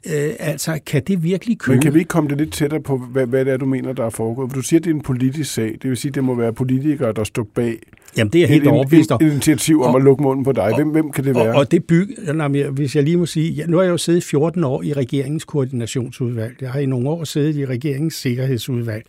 øh, 0.07 0.31
altså 0.38 0.79
kan 0.87 1.02
det 1.07 1.23
virkelig 1.23 1.59
købe? 1.59 1.75
Men 1.75 1.83
kan 1.83 1.95
vi 1.95 1.99
ikke 1.99 2.09
komme 2.09 2.31
det 2.31 2.38
lidt 2.38 2.52
tættere 2.52 2.81
på, 2.81 2.99
hvad, 2.99 3.26
hvad 3.26 3.45
det 3.45 3.52
er, 3.52 3.57
du 3.57 3.67
mener, 3.67 3.93
der 3.93 4.05
er 4.05 4.11
foregået? 4.11 4.50
For 4.50 4.57
du 4.57 4.62
siger, 4.62 4.81
at 4.81 4.85
det 4.85 4.90
er 4.90 4.95
en 4.95 5.00
politisk 5.02 5.55
sag. 5.55 5.76
Det 5.83 5.90
vil 5.90 5.97
sige, 5.97 6.09
at 6.09 6.14
det 6.14 6.25
må 6.25 6.35
være 6.35 6.52
politikere, 6.52 7.12
der 7.12 7.25
står 7.25 7.47
bag 7.55 7.76
Jamen 8.17 8.33
det 8.33 8.38
er 8.38 8.43
jeg 8.43 8.49
helt 8.49 8.67
overbevist 8.67 9.11
om. 9.12 9.20
et, 9.27 9.33
initiativ 9.33 9.83
om 9.83 9.90
Og- 9.94 9.96
at 10.01 10.05
lukke 10.05 10.23
munden 10.23 10.44
på 10.44 10.53
dig. 10.53 10.73
Hvem, 10.77 10.88
hvem 10.88 11.12
kan 11.12 11.25
det 11.25 11.35
være? 11.35 11.49
Og, 11.51 11.55
og 11.55 11.70
det 11.70 11.85
bygger, 11.85 12.33
nej, 12.33 12.62
hvis 12.68 12.96
jeg 12.96 13.05
lige 13.05 13.16
må 13.16 13.27
sige, 13.27 13.51
ja, 13.51 13.66
nu 13.66 13.77
har 13.77 13.85
jeg 13.85 13.90
jo 13.90 13.96
siddet 13.99 14.25
14 14.25 14.64
år 14.64 14.83
i 14.83 14.92
regeringens 14.92 15.44
koordinationsudvalg. 15.44 16.57
Jeg 16.61 16.70
har 16.70 16.81
i 16.81 16.87
nogle 16.87 17.09
år 17.09 17.25
siddet 17.25 17.57
i 17.57 17.66
regeringens 17.66 18.14
sikkerhedsudvalg. 18.14 19.07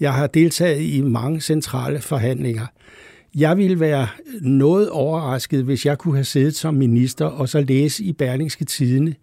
Jeg 0.00 0.12
har 0.14 0.26
deltaget 0.26 0.80
i 0.82 1.00
mange 1.00 1.40
centrale 1.40 2.00
forhandlinger. 2.00 2.66
Jeg 3.36 3.56
ville 3.56 3.80
være 3.80 4.08
noget 4.40 4.90
overrasket, 4.90 5.64
hvis 5.64 5.86
jeg 5.86 5.98
kunne 5.98 6.14
have 6.14 6.24
siddet 6.24 6.56
som 6.56 6.74
minister 6.74 7.24
og 7.24 7.48
så 7.48 7.60
læse 7.60 8.04
i 8.04 8.12
Berlingske 8.12 8.64
Tidene, 8.64 9.14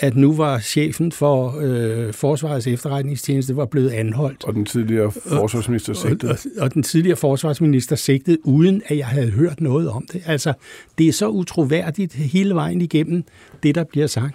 at 0.00 0.16
nu 0.16 0.32
var 0.32 0.58
chefen 0.58 1.12
for 1.12 1.54
øh, 1.62 2.12
Forsvarets 2.12 2.66
efterretningstjeneste 2.66 3.56
var 3.56 3.64
blevet 3.66 3.90
anholdt. 3.90 4.44
og 4.44 4.54
den 4.54 4.64
tidligere 4.64 5.12
forsvarsminister 5.12 5.92
Og, 5.92 5.96
sigtet. 5.96 6.30
og, 6.30 6.38
og 6.58 6.74
den 6.74 6.82
tidligere 6.82 7.16
forsvarsminister 7.16 7.96
sigtede, 7.96 8.46
uden 8.46 8.82
at 8.86 8.98
jeg 8.98 9.06
havde 9.06 9.30
hørt 9.30 9.60
noget 9.60 9.88
om 9.90 10.06
det. 10.12 10.22
Altså, 10.26 10.52
det 10.98 11.08
er 11.08 11.12
så 11.12 11.28
utroværdigt 11.28 12.12
hele 12.14 12.54
vejen 12.54 12.80
igennem, 12.80 13.24
det 13.62 13.74
der 13.74 13.84
bliver 13.84 14.06
sagt. 14.06 14.34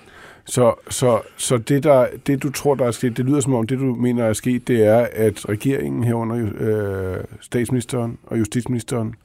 Så, 0.50 0.74
så, 0.90 1.22
så 1.38 1.58
det, 1.58 1.84
der, 1.84 2.08
det, 2.28 2.44
du 2.44 2.52
tror, 2.52 2.76
der 2.76 2.86
er 2.86 2.92
sket, 2.92 3.18
det 3.18 3.26
lyder 3.26 3.40
som 3.40 3.54
om, 3.54 3.68
det 3.68 3.80
du 3.80 3.96
mener 3.96 4.24
er 4.24 4.34
sket, 4.34 4.68
det 4.68 4.84
er, 4.86 5.08
at 5.14 5.50
regeringen 5.50 6.04
herunder 6.04 6.50
øh, 6.60 7.24
statsministeren 7.42 8.18
og 8.24 8.40
justitsministeren 8.40 9.16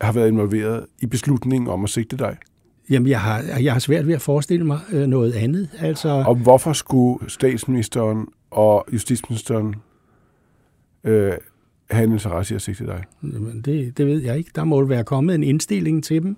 har 0.00 0.12
været 0.12 0.28
involveret 0.28 0.86
i 1.00 1.06
beslutningen 1.06 1.68
om 1.68 1.84
at 1.84 1.90
sigte 1.90 2.16
dig. 2.16 2.36
Jamen, 2.90 3.08
jeg 3.08 3.20
har, 3.20 3.42
jeg 3.60 3.72
har 3.72 3.80
svært 3.80 4.06
ved 4.06 4.14
at 4.14 4.20
forestille 4.22 4.66
mig 4.66 4.78
øh, 4.92 5.06
noget 5.06 5.32
andet. 5.32 5.68
Altså, 5.78 6.08
Og 6.08 6.34
hvorfor 6.34 6.72
skulle 6.72 7.30
statsministeren 7.30 8.26
og 8.50 8.86
justitsministeren 8.92 9.74
øh, 11.04 11.32
have 11.90 12.04
en 12.04 12.12
interesse 12.12 12.54
i 12.54 12.56
at 12.56 12.62
sigte 12.62 12.86
dig? 12.86 13.04
jamen, 13.22 13.60
det, 13.60 13.98
det 13.98 14.06
ved 14.06 14.22
jeg 14.22 14.38
ikke. 14.38 14.50
Der 14.54 14.64
må 14.64 14.84
være 14.84 15.04
kommet 15.04 15.34
en 15.34 15.42
indstilling 15.42 16.04
til 16.04 16.22
dem 16.22 16.36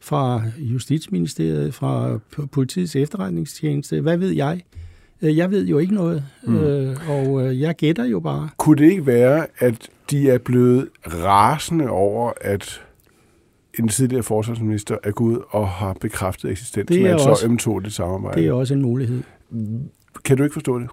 fra 0.00 0.42
Justitsministeriet, 0.58 1.74
fra 1.74 2.18
politiets 2.52 2.96
efterretningstjeneste. 2.96 4.00
Hvad 4.00 4.16
ved 4.16 4.30
jeg? 4.30 4.60
Øh, 5.22 5.36
Jeg 5.36 5.50
ved 5.50 5.66
jo 5.66 5.78
ikke 5.78 5.94
noget, 5.94 6.24
Mm. 6.46 6.52
mm. 6.52 6.58
øh, 6.58 6.96
og 7.10 7.46
øh, 7.46 7.60
jeg 7.60 7.74
gætter 7.76 8.04
jo 8.04 8.20
bare. 8.20 8.48
Kunne 8.56 8.76
det 8.84 8.90
ikke 8.90 9.06
være, 9.06 9.46
at 9.58 9.88
de 10.10 10.30
er 10.30 10.38
blevet 10.38 10.88
rasende 11.06 11.88
over, 11.90 12.32
at 12.40 12.82
en 13.78 13.88
tidligere 13.88 14.22
forsvarsminister 14.22 14.96
er 15.04 15.10
gået 15.10 15.40
og 15.50 15.68
har 15.68 15.92
bekræftet 16.00 16.50
eksistensen 16.50 16.98
Det 17.04 17.06
af 17.10 17.14
et 17.14 17.20
så 17.20 17.28
også- 17.30 17.46
ømtåligt 17.46 17.94
samarbejde? 17.94 18.40
Det 18.40 18.48
er 18.48 18.52
også 18.52 18.74
en 18.74 18.82
mulighed. 18.82 19.22
Kan 20.24 20.36
du 20.36 20.42
ikke 20.42 20.52
forstå 20.54 20.78
det? 20.78 20.88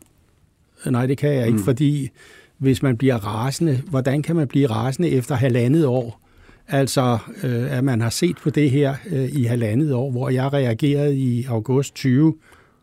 Nej, 0.90 1.06
det 1.06 1.18
kan 1.18 1.30
jeg 1.30 1.46
ikke, 1.46 1.52
Mm. 1.52 1.58
mm. 1.58 1.64
fordi 1.64 2.10
hvis 2.58 2.84
man 2.84 2.98
bliver 2.98 3.16
rasende, 3.16 3.82
hvordan 3.90 4.22
kan 4.22 4.36
man 4.36 4.48
blive 4.48 4.68
rasende 4.68 5.10
efter 5.10 5.36
halvandet 5.36 5.86
år? 5.86 6.20
Altså, 6.68 7.18
øh, 7.44 7.78
at 7.78 7.84
man 7.84 8.02
har 8.02 8.10
set 8.10 8.38
på 8.38 8.50
det 8.50 8.72
her 8.72 8.96
øh, 9.12 9.30
i 9.32 9.44
halvandet 9.44 9.94
år, 9.94 10.12
hvor 10.12 10.30
jeg 10.30 10.54
reagerede 10.54 11.18
i 11.18 11.46
august 11.46 11.96
20 11.96 12.36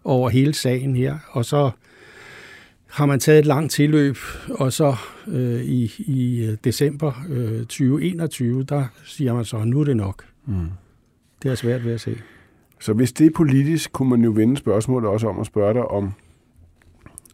over 0.05 0.29
hele 0.29 0.55
sagen 0.55 0.97
her, 0.97 1.19
og 1.31 1.45
så 1.45 1.71
har 2.91 3.07
man 3.07 3.21
taget 3.21 3.39
et 3.39 3.47
langt 3.47 3.73
tilløb, 3.73 4.17
og 4.51 4.73
så 4.73 4.97
øh, 5.29 5.63
i, 5.63 5.93
i 5.99 6.45
øh, 6.45 6.57
december 6.65 7.13
øh, 7.29 7.59
2021, 7.59 8.65
der 8.65 8.85
siger 9.05 9.35
man 9.35 9.45
så, 9.45 9.65
nu 9.65 9.81
er 9.81 9.85
det 9.85 9.97
nok. 9.97 10.25
Mm. 10.47 10.55
Det 11.43 11.51
er 11.51 11.55
svært 11.55 11.85
ved 11.85 11.93
at 11.93 12.01
se. 12.01 12.17
Så 12.81 12.93
hvis 12.93 13.13
det 13.13 13.27
er 13.27 13.31
politisk, 13.35 13.93
kunne 13.93 14.11
man 14.11 14.25
jo 14.25 14.31
vende 14.31 14.57
spørgsmålet 14.57 15.11
også 15.11 15.29
om 15.29 15.41
at 15.41 15.47
spørge 15.47 15.75
dig 15.75 15.83
om, 15.83 16.13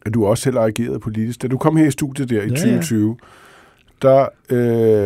at 0.07 0.15
du 0.15 0.27
også 0.27 0.43
selv 0.43 0.57
har 0.57 0.65
ageret 0.67 1.01
politisk. 1.01 1.43
Da 1.43 1.49
du 1.49 1.59
kom 1.59 1.77
her 1.77 1.87
i 1.87 1.91
studiet 1.91 2.31
der 2.31 2.43
i 2.43 2.49
Ja, 2.49 2.69
ja. 2.69 3.15
2020, 4.01 4.03
der 4.03 4.29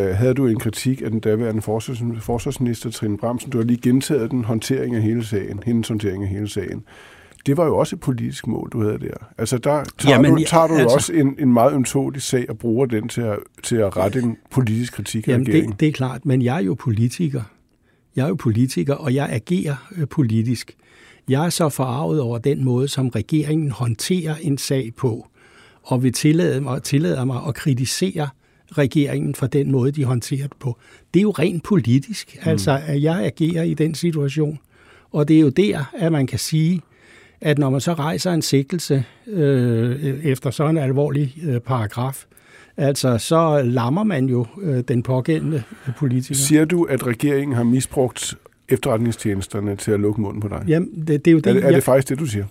øh, 0.09 0.15
havde 0.15 0.33
du 0.33 0.47
en 0.47 0.59
kritik 0.59 1.01
af 1.01 1.11
den 1.11 1.19
daværende 1.19 1.61
forsvars, 1.61 2.03
forsvarsminister 2.21 2.89
Trine 2.89 3.17
Bramsen. 3.17 3.51
Du 3.51 3.57
har 3.57 3.65
lige 3.65 3.81
gentaget 3.81 4.31
den 4.31 4.43
håndtering 4.43 4.95
af 4.95 5.01
hele 5.01 5.25
sagen, 5.25 5.59
hendes 5.65 5.87
håndtering 5.87 6.23
af 6.23 6.29
hele 6.29 6.49
sagen. 6.49 6.83
Det 7.45 7.57
var 7.57 7.65
jo 7.65 7.77
også 7.77 7.95
et 7.95 7.99
politisk 7.99 8.47
mål, 8.47 8.69
du 8.69 8.83
havde 8.83 8.99
der. 8.99 9.13
Altså 9.37 9.57
der 9.57 9.83
tager 9.97 10.15
Jamen, 10.15 10.35
du, 10.35 10.43
tager 10.47 10.67
du 10.67 10.73
altså- 10.73 10.95
også 10.95 11.13
en, 11.13 11.35
en 11.39 11.53
meget 11.53 11.73
ømtålig 11.73 12.21
sag 12.21 12.45
og 12.49 12.57
bruger 12.57 12.85
den 12.85 13.07
til 13.07 13.21
at, 13.21 13.39
til 13.63 13.75
at 13.75 13.97
rette 13.97 14.19
en 14.19 14.37
politisk 14.51 14.93
kritik 14.93 15.27
af 15.27 15.31
Jamen, 15.31 15.47
regeringen. 15.47 15.71
det, 15.71 15.79
det 15.79 15.87
er 15.87 15.91
klart, 15.91 16.25
men 16.25 16.41
jeg 16.41 16.55
er 16.55 16.61
jo 16.61 16.73
politiker. 16.73 17.41
Jeg 18.15 18.23
er 18.23 18.27
jo 18.27 18.35
politiker, 18.35 18.93
og 18.93 19.13
jeg 19.15 19.29
agerer 19.29 19.91
øh, 19.97 20.07
politisk. 20.07 20.75
Jeg 21.29 21.45
er 21.45 21.49
så 21.49 21.69
forarvet 21.69 22.21
over 22.21 22.37
den 22.37 22.63
måde, 22.63 22.87
som 22.87 23.07
regeringen 23.09 23.71
håndterer 23.71 24.35
en 24.41 24.57
sag 24.57 24.91
på, 24.97 25.27
og 25.83 26.03
vil 26.03 26.13
tillade 26.13 26.61
mig, 26.61 26.83
tillader 26.83 27.25
mig 27.25 27.41
at 27.47 27.55
kritisere 27.55 28.27
regeringen 28.77 29.35
for 29.35 29.47
den 29.47 29.71
måde, 29.71 29.91
de 29.91 30.05
håndterer 30.05 30.47
det 30.47 30.57
på. 30.59 30.77
Det 31.13 31.19
er 31.19 31.23
jo 31.23 31.31
rent 31.31 31.63
politisk, 31.63 32.37
mm. 32.43 32.49
altså 32.49 32.79
at 32.87 33.03
jeg 33.03 33.25
agerer 33.25 33.63
i 33.63 33.73
den 33.73 33.95
situation. 33.95 34.59
Og 35.11 35.27
det 35.27 35.35
er 35.35 35.41
jo 35.41 35.49
der, 35.49 35.91
at 35.97 36.11
man 36.11 36.27
kan 36.27 36.39
sige, 36.39 36.81
at 37.41 37.57
når 37.57 37.69
man 37.69 37.81
så 37.81 37.93
rejser 37.93 38.31
en 38.31 38.41
sigtelse 38.41 39.03
øh, 39.27 40.25
efter 40.25 40.51
sådan 40.51 40.77
en 40.77 40.83
alvorlig 40.83 41.35
øh, 41.43 41.59
paragraf, 41.59 42.25
altså 42.77 43.17
så 43.17 43.61
lammer 43.65 44.03
man 44.03 44.25
jo 44.25 44.45
øh, 44.61 44.83
den 44.87 45.03
pågældende 45.03 45.63
politiker. 45.97 46.35
Siger 46.35 46.65
du, 46.65 46.83
at 46.83 47.07
regeringen 47.07 47.55
har 47.55 47.63
misbrugt 47.63 48.37
efterretningstjenesterne 48.69 49.75
til 49.75 49.91
at 49.91 49.99
lukke 49.99 50.21
munden 50.21 50.41
på 50.41 50.47
dig? 50.47 50.63
Jamen, 50.67 50.89
det, 51.07 51.25
det 51.25 51.27
er 51.27 51.31
jo 51.31 51.37
det, 51.37 51.47
er, 51.47 51.53
det, 51.53 51.63
er 51.63 51.67
jeg, 51.67 51.75
det 51.75 51.83
faktisk 51.83 52.09
det, 52.09 52.19
du 52.19 52.25
siger? 52.25 52.45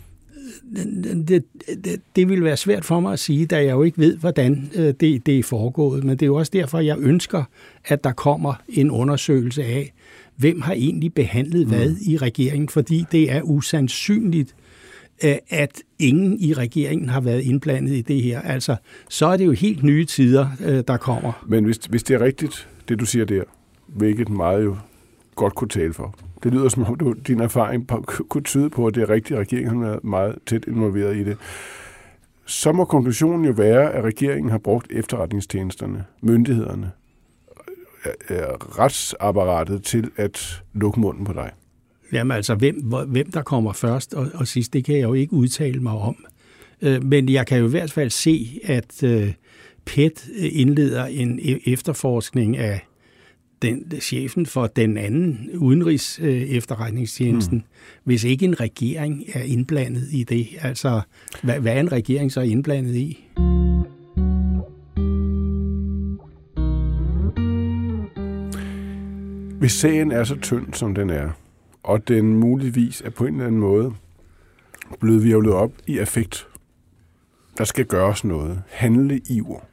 Det, 1.29 1.45
det, 1.85 2.01
det 2.17 2.29
vil 2.29 2.45
være 2.45 2.57
svært 2.57 2.85
for 2.85 3.01
mig 3.01 3.13
at 3.13 3.19
sige, 3.19 3.47
da 3.47 3.57
jeg 3.57 3.71
jo 3.71 3.83
ikke 3.83 3.99
ved, 3.99 4.17
hvordan 4.17 4.71
øh, 4.75 4.95
det, 5.01 5.27
det 5.27 5.39
er 5.39 5.43
foregået. 5.43 6.05
Men 6.05 6.11
det 6.11 6.23
er 6.23 6.27
jo 6.27 6.35
også 6.35 6.51
derfor, 6.55 6.79
jeg 6.79 6.97
ønsker, 6.99 7.45
at 7.85 8.05
der 8.05 8.13
kommer 8.13 8.55
en 8.69 8.91
undersøgelse 8.91 9.65
af, 9.65 9.93
hvem 10.37 10.61
har 10.61 10.73
egentlig 10.73 11.15
behandlet 11.15 11.67
hvad 11.67 11.91
mm. 11.91 11.97
i 12.07 12.17
regeringen, 12.17 12.69
fordi 12.69 13.05
det 13.13 13.33
er 13.33 13.43
usandsynligt, 13.43 14.55
øh, 15.25 15.37
at 15.49 15.83
ingen 15.99 16.41
i 16.41 16.53
regeringen 16.53 17.09
har 17.09 17.21
været 17.21 17.43
indblandet 17.43 17.97
i 17.97 18.03
det 18.03 18.23
her. 18.23 18.41
Altså, 18.41 18.77
så 19.09 19.27
er 19.27 19.37
det 19.37 19.47
jo 19.47 19.53
helt 19.53 19.83
nye 19.83 20.05
tider, 20.05 20.49
øh, 20.65 20.85
der 20.89 20.97
kommer. 20.97 21.45
Men 21.49 21.65
hvis, 21.65 21.77
hvis 21.77 22.03
det 22.03 22.15
er 22.15 22.21
rigtigt, 22.21 22.69
det 22.89 23.01
du 23.01 23.07
siger 23.07 23.25
der, 23.25 23.43
hvilket 23.87 24.29
meget 24.29 24.65
jo 24.65 24.77
godt 25.35 25.55
kunne 25.55 25.69
tale 25.69 25.93
for, 25.93 26.15
det 26.43 26.53
lyder 26.53 26.69
som 26.69 26.85
om, 26.85 26.95
du, 26.95 27.13
din 27.13 27.41
erfaring 27.41 27.87
på, 27.87 28.05
kunne 28.29 28.43
tyde 28.43 28.71
på, 28.71 28.87
at 28.87 28.95
det 28.95 29.03
er 29.03 29.11
rigtigt, 29.11 29.39
at 29.39 29.41
regeringen 29.41 29.83
har 29.83 29.91
været 29.91 30.05
meget 30.05 30.39
tæt 30.47 30.65
involveret 30.69 31.17
i 31.17 31.25
det. 31.25 31.37
Så 32.47 32.73
må 32.73 32.85
konklusionen 32.85 33.45
jo 33.45 33.53
være, 33.53 33.93
at 33.93 34.05
regeringen 34.05 34.51
har 34.51 34.59
brugt 34.59 34.87
efterretningstjenesterne, 34.93 36.05
myndighederne, 36.23 36.91
retsapparatet 38.79 39.83
til 39.83 40.11
at 40.17 40.63
lukke 40.73 41.01
munden 41.01 41.25
på 41.25 41.33
dig. 41.33 41.51
Jamen 42.13 42.37
altså, 42.37 42.55
hvem, 42.55 42.75
hvem 43.07 43.31
der 43.31 43.43
kommer 43.43 43.73
først 43.73 44.15
og, 44.15 44.27
og 44.35 44.47
sidst, 44.47 44.73
det 44.73 44.85
kan 44.85 44.95
jeg 44.95 45.03
jo 45.03 45.13
ikke 45.13 45.33
udtale 45.33 45.81
mig 45.81 45.93
om. 45.93 46.17
Øh, 46.83 47.05
men 47.05 47.29
jeg 47.29 47.47
kan 47.47 47.59
jo 47.59 47.67
i 47.67 47.71
hvert 47.71 47.93
fald 47.93 48.11
se, 48.11 48.61
at 48.65 49.03
øh, 49.03 49.33
PET 49.85 50.29
indleder 50.37 51.05
en 51.07 51.39
e- 51.39 51.73
efterforskning 51.73 52.57
af 52.57 52.81
den, 53.63 54.01
chefen 54.01 54.47
for 54.47 54.67
den 54.67 54.97
anden 54.97 55.51
udenrigs 55.55 56.21
øh, 56.23 56.43
efterretningstjenesten, 56.43 57.59
mm. 57.59 57.65
hvis 58.05 58.25
ikke 58.25 58.45
en 58.45 58.61
regering 58.61 59.25
er 59.35 59.43
indblandet 59.43 60.09
i 60.13 60.25
det. 60.25 60.49
Altså, 60.61 61.01
hvad, 61.43 61.61
hvad 61.61 61.73
er 61.73 61.81
en 61.81 61.93
regering 61.93 62.33
så 62.33 62.41
indblandet 62.41 62.95
i? 62.95 63.25
Hvis 69.59 69.73
sagen 69.73 70.13
er 70.13 70.25
så 70.25 70.37
tynd, 70.37 70.75
som 70.75 70.95
den 70.95 71.11
er, 71.11 71.31
og 71.83 72.09
den 72.09 72.35
muligvis 72.35 73.01
er 73.01 73.11
på 73.11 73.27
en 73.27 73.35
eller 73.35 73.47
anden 73.47 73.61
måde 73.61 73.95
blevet 75.01 75.25
virvlet 75.25 75.53
op 75.53 75.73
i 75.87 75.99
affekt, 75.99 76.49
der 77.59 77.65
skal 77.65 77.85
gøres 77.85 78.25
noget, 78.25 78.63
handle 78.69 79.21
i 79.31 79.41
ord. 79.41 79.69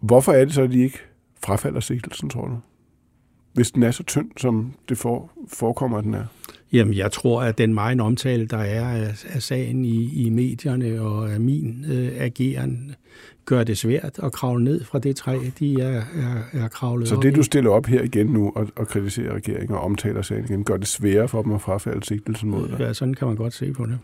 Hvorfor 0.00 0.32
er 0.32 0.44
det 0.44 0.54
så, 0.54 0.62
at 0.62 0.70
de 0.70 0.82
ikke 0.82 0.98
frafalder 1.44 1.80
sigtelsen, 1.80 2.30
tror 2.30 2.46
du? 2.46 2.56
Hvis 3.52 3.70
den 3.70 3.82
er 3.82 3.90
så 3.90 4.02
tynd, 4.02 4.30
som 4.36 4.72
det 4.88 4.98
for, 4.98 5.30
forekommer, 5.48 5.98
at 5.98 6.04
den 6.04 6.14
er? 6.14 6.24
Jamen, 6.72 6.94
jeg 6.94 7.12
tror, 7.12 7.42
at 7.42 7.58
den 7.58 7.74
meget 7.74 8.00
omtale, 8.00 8.46
der 8.46 8.56
er 8.56 8.88
af, 8.88 9.24
af 9.28 9.42
sagen 9.42 9.84
i, 9.84 10.26
i 10.26 10.30
medierne 10.30 11.00
og 11.00 11.32
af 11.32 11.40
min 11.40 11.84
øh, 11.88 12.12
ageren, 12.16 12.94
gør 13.44 13.64
det 13.64 13.78
svært 13.78 14.18
at 14.22 14.32
kravle 14.32 14.64
ned 14.64 14.84
fra 14.84 14.98
det 14.98 15.16
træ, 15.16 15.38
de 15.58 15.80
er, 15.80 16.02
er, 16.14 16.42
er 16.52 16.68
kravlet 16.68 17.08
Så 17.08 17.18
det, 17.22 17.36
du 17.36 17.42
stiller 17.42 17.70
op 17.70 17.86
her 17.86 18.02
igen 18.02 18.26
nu 18.26 18.52
og, 18.56 18.68
og 18.76 18.88
kritiserer 18.88 19.34
regeringen 19.34 19.76
og 19.76 19.82
omtaler 19.82 20.22
sagen 20.22 20.44
igen, 20.44 20.64
gør 20.64 20.76
det 20.76 20.88
sværere 20.88 21.28
for 21.28 21.42
dem 21.42 21.52
at 21.52 21.60
frafalde 21.60 22.06
sigtelsen 22.06 22.50
mod 22.50 22.68
dig? 22.68 22.80
Ja, 22.80 22.92
sådan 22.92 23.14
kan 23.14 23.28
man 23.28 23.36
godt 23.36 23.54
se 23.54 23.72
på 23.72 23.86
det. 23.86 23.98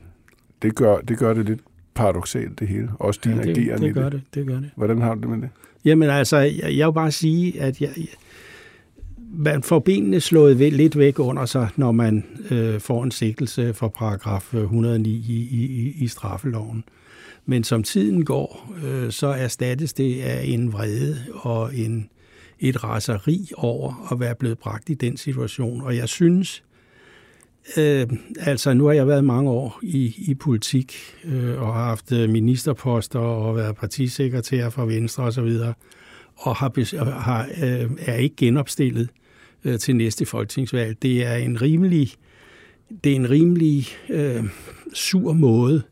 Det 0.62 0.74
gør 0.74 0.98
det, 0.98 1.18
gør 1.18 1.34
det 1.34 1.44
lidt 1.46 1.60
paradoxalt, 1.94 2.58
det 2.58 2.68
hele. 2.68 2.90
Også 2.98 3.20
din 3.24 3.32
ja, 3.32 3.42
det, 3.42 3.58
ageren 3.58 3.82
det 3.82 3.94
gør 3.94 4.02
det. 4.02 4.12
det. 4.12 4.34
det 4.34 4.46
gør 4.46 4.60
det. 4.60 4.70
Hvordan 4.76 5.00
har 5.00 5.14
du 5.14 5.20
det 5.20 5.28
med 5.28 5.38
det? 5.38 5.48
Jamen 5.84 6.10
altså, 6.10 6.36
jeg, 6.36 6.76
jeg 6.76 6.86
vil 6.86 6.92
bare 6.92 7.12
sige, 7.12 7.60
at 7.60 7.80
jeg, 7.80 7.90
man 9.34 9.62
får 9.62 9.78
benene 9.78 10.20
slået 10.20 10.58
ved, 10.58 10.70
lidt 10.70 10.98
væk 10.98 11.18
under 11.18 11.46
sig, 11.46 11.68
når 11.76 11.92
man 11.92 12.24
øh, 12.50 12.80
får 12.80 13.04
en 13.04 13.10
sigtelse 13.10 13.74
for 13.74 13.88
paragraf 13.88 14.54
øh, 14.54 14.62
109 14.62 15.10
i, 15.10 15.48
i, 15.50 15.94
i 16.04 16.08
straffeloven. 16.08 16.84
Men 17.46 17.64
som 17.64 17.82
tiden 17.82 18.24
går, 18.24 18.72
øh, 18.84 19.10
så 19.10 19.26
erstattes 19.26 19.92
det 19.92 20.20
af 20.22 20.44
en 20.44 20.72
vrede 20.72 21.16
og 21.32 21.76
en, 21.76 22.08
et 22.60 22.84
raseri 22.84 23.50
over 23.56 24.12
at 24.12 24.20
være 24.20 24.34
blevet 24.34 24.58
bragt 24.58 24.90
i 24.90 24.94
den 24.94 25.16
situation. 25.16 25.80
Og 25.80 25.96
jeg 25.96 26.08
synes, 26.08 26.62
Øh, 27.76 28.06
altså, 28.40 28.74
nu 28.74 28.84
har 28.84 28.92
jeg 28.92 29.06
været 29.06 29.24
mange 29.24 29.50
år 29.50 29.78
i, 29.82 30.14
i 30.18 30.34
politik 30.34 30.94
øh, 31.24 31.62
og 31.62 31.74
har 31.74 31.84
haft 31.84 32.12
øh, 32.12 32.30
ministerposter 32.30 33.18
og 33.18 33.56
været 33.56 33.76
partisekretær 33.76 34.70
for 34.70 34.84
Venstre 34.84 35.24
osv., 35.24 35.40
og, 35.40 35.74
og 36.36 36.56
har, 36.56 37.10
har, 37.10 37.48
øh, 37.62 37.90
er 37.98 38.14
ikke 38.14 38.36
genopstillet 38.36 39.08
øh, 39.64 39.78
til 39.78 39.96
næste 39.96 40.26
folketingsvalg. 40.26 41.02
Det 41.02 41.26
er 41.26 41.34
en 41.34 41.62
rimelig, 41.62 42.12
det 43.04 43.12
er 43.12 43.16
en 43.16 43.30
rimelig 43.30 43.86
øh, 44.10 44.44
sur 44.94 45.32
måde 45.32 45.82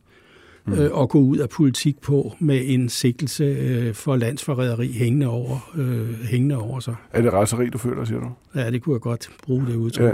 mm. 0.67 0.73
øh, 0.73 1.03
at 1.03 1.09
gå 1.09 1.19
ud 1.19 1.39
af 1.39 1.49
politik 1.49 2.01
på 2.01 2.37
med 2.39 2.63
en 2.65 2.89
sigtelse 2.89 3.45
øh, 3.45 3.95
for 3.95 4.17
landsforræderi 4.17 4.93
hængende 4.93 5.27
over, 5.27 5.71
øh, 5.77 6.25
hængende 6.25 6.57
over 6.57 6.81
sig. 6.81 6.95
Er 7.13 7.23
det 7.23 7.33
raseri, 7.33 7.69
du 7.69 7.79
føler, 7.79 8.05
siger 8.05 8.21
du? 8.21 8.31
Ja, 8.55 8.71
det 8.71 8.83
kunne 8.83 8.95
jeg 8.95 9.01
godt 9.01 9.31
bruge 9.43 9.67
det 9.67 9.77
udtryk. 9.77 10.05
Ja. 10.05 10.13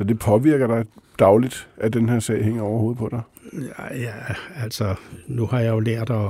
Så 0.00 0.04
det 0.04 0.18
påvirker 0.18 0.66
dig 0.66 0.84
dagligt, 1.18 1.68
at 1.76 1.92
den 1.92 2.08
her 2.08 2.20
sag 2.20 2.44
hænger 2.44 2.62
over 2.62 2.78
hovedet 2.78 2.98
på 2.98 3.08
dig? 3.10 3.20
Ja, 3.52 4.00
ja 4.00 4.12
altså, 4.56 4.94
nu 5.26 5.46
har 5.46 5.60
jeg 5.60 5.70
jo 5.70 5.80
lært 5.80 6.10
at, 6.10 6.28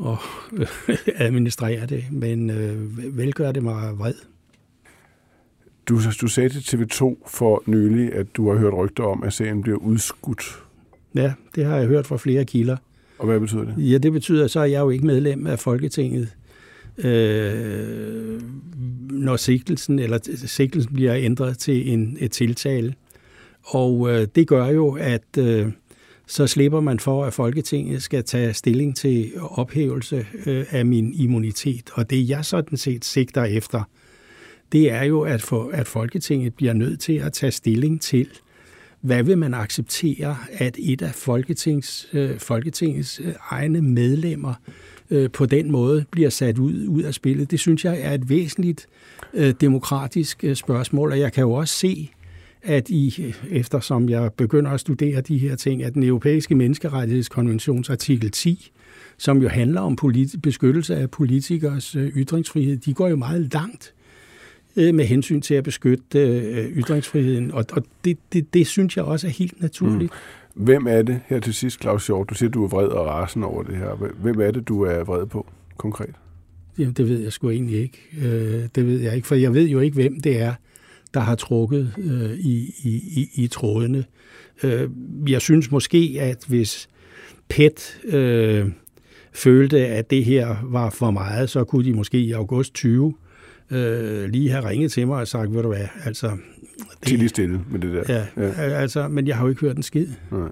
at 0.00 0.18
administrere 1.26 1.86
det, 1.86 2.04
men 2.10 2.50
øh, 2.50 3.16
vel 3.16 3.32
gør 3.32 3.52
det 3.52 3.62
mig 3.62 3.98
vred. 3.98 4.14
Du, 5.88 6.00
du 6.20 6.26
sagde 6.26 6.48
til 6.48 6.76
TV2 6.76 7.16
for 7.26 7.62
nylig, 7.66 8.14
at 8.14 8.26
du 8.36 8.50
har 8.50 8.58
hørt 8.58 8.74
rygter 8.74 9.04
om, 9.04 9.22
at 9.22 9.32
sagen 9.32 9.62
bliver 9.62 9.78
udskudt. 9.78 10.62
Ja, 11.14 11.32
det 11.54 11.64
har 11.64 11.76
jeg 11.76 11.86
hørt 11.86 12.06
fra 12.06 12.16
flere 12.16 12.44
kilder. 12.44 12.76
Og 13.18 13.26
hvad 13.26 13.40
betyder 13.40 13.64
det? 13.64 13.74
Ja, 13.78 13.98
det 13.98 14.12
betyder, 14.12 14.46
så 14.46 14.60
er 14.60 14.64
jeg 14.64 14.80
jo 14.80 14.90
ikke 14.90 15.06
medlem 15.06 15.46
af 15.46 15.58
Folketinget 15.58 16.28
øh, 16.98 18.40
når 19.14 19.36
sigtelsen, 19.36 19.98
eller 19.98 20.18
sigtelsen 20.46 20.94
bliver 20.94 21.14
ændret 21.16 21.58
til 21.58 21.92
en, 21.92 22.16
et 22.20 22.30
tiltale. 22.30 22.94
Og 23.62 24.10
øh, 24.10 24.26
det 24.34 24.48
gør 24.48 24.66
jo, 24.66 24.96
at 25.00 25.38
øh, 25.38 25.72
så 26.26 26.46
slipper 26.46 26.80
man 26.80 27.00
for, 27.00 27.24
at 27.24 27.32
Folketinget 27.32 28.02
skal 28.02 28.24
tage 28.24 28.54
stilling 28.54 28.96
til 28.96 29.32
ophævelse 29.40 30.26
øh, 30.46 30.64
af 30.70 30.86
min 30.86 31.14
immunitet. 31.14 31.90
Og 31.92 32.10
det 32.10 32.28
jeg 32.28 32.44
sådan 32.44 32.78
set 32.78 33.04
sigter 33.04 33.44
efter, 33.44 33.82
det 34.72 34.90
er 34.90 35.02
jo, 35.02 35.20
at, 35.20 35.42
for, 35.42 35.70
at 35.72 35.86
Folketinget 35.86 36.54
bliver 36.54 36.72
nødt 36.72 37.00
til 37.00 37.12
at 37.12 37.32
tage 37.32 37.52
stilling 37.52 38.00
til, 38.00 38.28
hvad 39.00 39.22
vil 39.22 39.38
man 39.38 39.54
acceptere, 39.54 40.36
at 40.52 40.76
et 40.78 41.02
af 41.02 41.14
Folketings, 41.14 42.08
øh, 42.12 42.38
Folketingets 42.38 43.20
øh, 43.24 43.34
egne 43.50 43.82
medlemmer 43.82 44.54
øh, 44.68 44.74
Øh, 45.10 45.30
på 45.30 45.46
den 45.46 45.70
måde 45.70 46.04
bliver 46.10 46.30
sat 46.30 46.58
ud, 46.58 46.86
ud 46.88 47.02
af 47.02 47.14
spillet. 47.14 47.50
Det 47.50 47.60
synes 47.60 47.84
jeg 47.84 48.00
er 48.00 48.12
et 48.12 48.28
væsentligt 48.28 48.86
øh, 49.34 49.54
demokratisk 49.60 50.44
øh, 50.44 50.56
spørgsmål, 50.56 51.12
og 51.12 51.18
jeg 51.18 51.32
kan 51.32 51.42
jo 51.42 51.52
også 51.52 51.74
se, 51.74 52.10
at 52.62 52.88
i, 52.90 53.22
øh, 53.22 53.34
eftersom 53.50 54.08
jeg 54.08 54.32
begynder 54.32 54.70
at 54.70 54.80
studere 54.80 55.20
de 55.20 55.38
her 55.38 55.56
ting, 55.56 55.82
at 55.82 55.94
den 55.94 56.02
europæiske 56.02 56.54
menneskerettighedskonventions 56.54 57.90
artikel 57.90 58.30
10, 58.30 58.70
som 59.18 59.42
jo 59.42 59.48
handler 59.48 59.80
om 59.80 59.96
politi- 59.96 60.38
beskyttelse 60.38 60.96
af 60.96 61.10
politikers 61.10 61.96
øh, 61.96 62.08
ytringsfrihed, 62.08 62.76
de 62.76 62.94
går 62.94 63.08
jo 63.08 63.16
meget 63.16 63.52
langt 63.54 63.94
øh, 64.76 64.94
med 64.94 65.04
hensyn 65.04 65.40
til 65.40 65.54
at 65.54 65.64
beskytte 65.64 66.18
øh, 66.18 66.76
ytringsfriheden, 66.76 67.52
og, 67.52 67.64
og 67.72 67.84
det, 68.04 68.18
det, 68.32 68.54
det 68.54 68.66
synes 68.66 68.96
jeg 68.96 69.04
også 69.04 69.26
er 69.26 69.30
helt 69.30 69.62
naturligt. 69.62 70.12
Mm. 70.12 70.18
Hvem 70.54 70.86
er 70.86 71.02
det 71.02 71.20
her 71.26 71.40
til 71.40 71.54
sidst, 71.54 71.80
Claus 71.80 72.06
Hjort? 72.06 72.30
Du 72.30 72.34
siger, 72.34 72.50
du 72.50 72.64
er 72.64 72.68
vred 72.68 72.88
og 72.88 73.06
rasen 73.06 73.42
over 73.42 73.62
det 73.62 73.76
her. 73.76 73.94
Hvem 73.94 74.40
er 74.40 74.50
det, 74.50 74.68
du 74.68 74.82
er 74.82 75.04
vred 75.04 75.26
på 75.26 75.46
konkret? 75.76 76.14
Jamen, 76.78 76.92
det 76.92 77.08
ved 77.08 77.20
jeg 77.20 77.32
sgu 77.32 77.50
egentlig 77.50 77.80
ikke. 77.80 77.98
Øh, 78.22 78.68
det 78.74 78.86
ved 78.86 79.00
jeg 79.00 79.16
ikke, 79.16 79.26
for 79.26 79.34
jeg 79.34 79.54
ved 79.54 79.68
jo 79.68 79.80
ikke, 79.80 79.94
hvem 79.94 80.20
det 80.20 80.40
er, 80.40 80.54
der 81.14 81.20
har 81.20 81.34
trukket 81.34 81.94
øh, 81.98 82.38
i, 82.38 82.74
i, 82.84 83.28
i 83.34 83.46
trådene. 83.46 84.04
Øh, 84.62 84.90
jeg 85.26 85.40
synes 85.40 85.70
måske, 85.70 86.16
at 86.20 86.44
hvis 86.48 86.88
PET 87.48 88.00
øh, 88.04 88.66
følte, 89.32 89.86
at 89.86 90.10
det 90.10 90.24
her 90.24 90.56
var 90.62 90.90
for 90.90 91.10
meget, 91.10 91.50
så 91.50 91.64
kunne 91.64 91.84
de 91.84 91.92
måske 91.92 92.18
i 92.18 92.32
august 92.32 92.74
20 92.74 93.14
øh, 93.70 94.28
lige 94.28 94.50
have 94.50 94.68
ringet 94.68 94.92
til 94.92 95.06
mig 95.06 95.20
og 95.20 95.28
sagt, 95.28 95.54
ved 95.54 95.62
du 95.62 95.68
hvad, 95.68 95.88
altså 96.04 96.30
til 97.02 97.18
lige 97.18 97.28
stille 97.28 97.60
med 97.70 97.80
det 97.80 97.92
der. 97.92 98.14
Ja, 98.14 98.44
ja. 98.44 98.50
altså, 98.62 99.08
men 99.08 99.26
jeg 99.26 99.36
har 99.36 99.44
jo 99.44 99.48
ikke 99.48 99.60
hørt 99.60 99.76
en 99.76 99.82
skid. 99.82 100.06
Nej. 100.30 100.48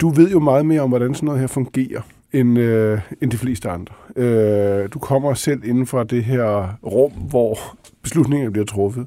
Du 0.00 0.08
ved 0.08 0.30
jo 0.30 0.40
meget 0.40 0.66
mere 0.66 0.80
om, 0.80 0.88
hvordan 0.88 1.14
sådan 1.14 1.26
noget 1.26 1.40
her 1.40 1.46
fungerer, 1.46 2.00
end, 2.32 2.58
øh, 2.58 3.00
end 3.22 3.30
de 3.30 3.36
fleste 3.36 3.70
andre. 3.70 3.94
Øh, 4.16 4.88
du 4.92 4.98
kommer 4.98 5.34
selv 5.34 5.64
inden 5.64 5.86
for 5.86 6.02
det 6.02 6.24
her 6.24 6.78
rum, 6.86 7.12
hvor 7.12 7.58
beslutninger 8.02 8.50
bliver 8.50 8.66
truffet. 8.66 9.06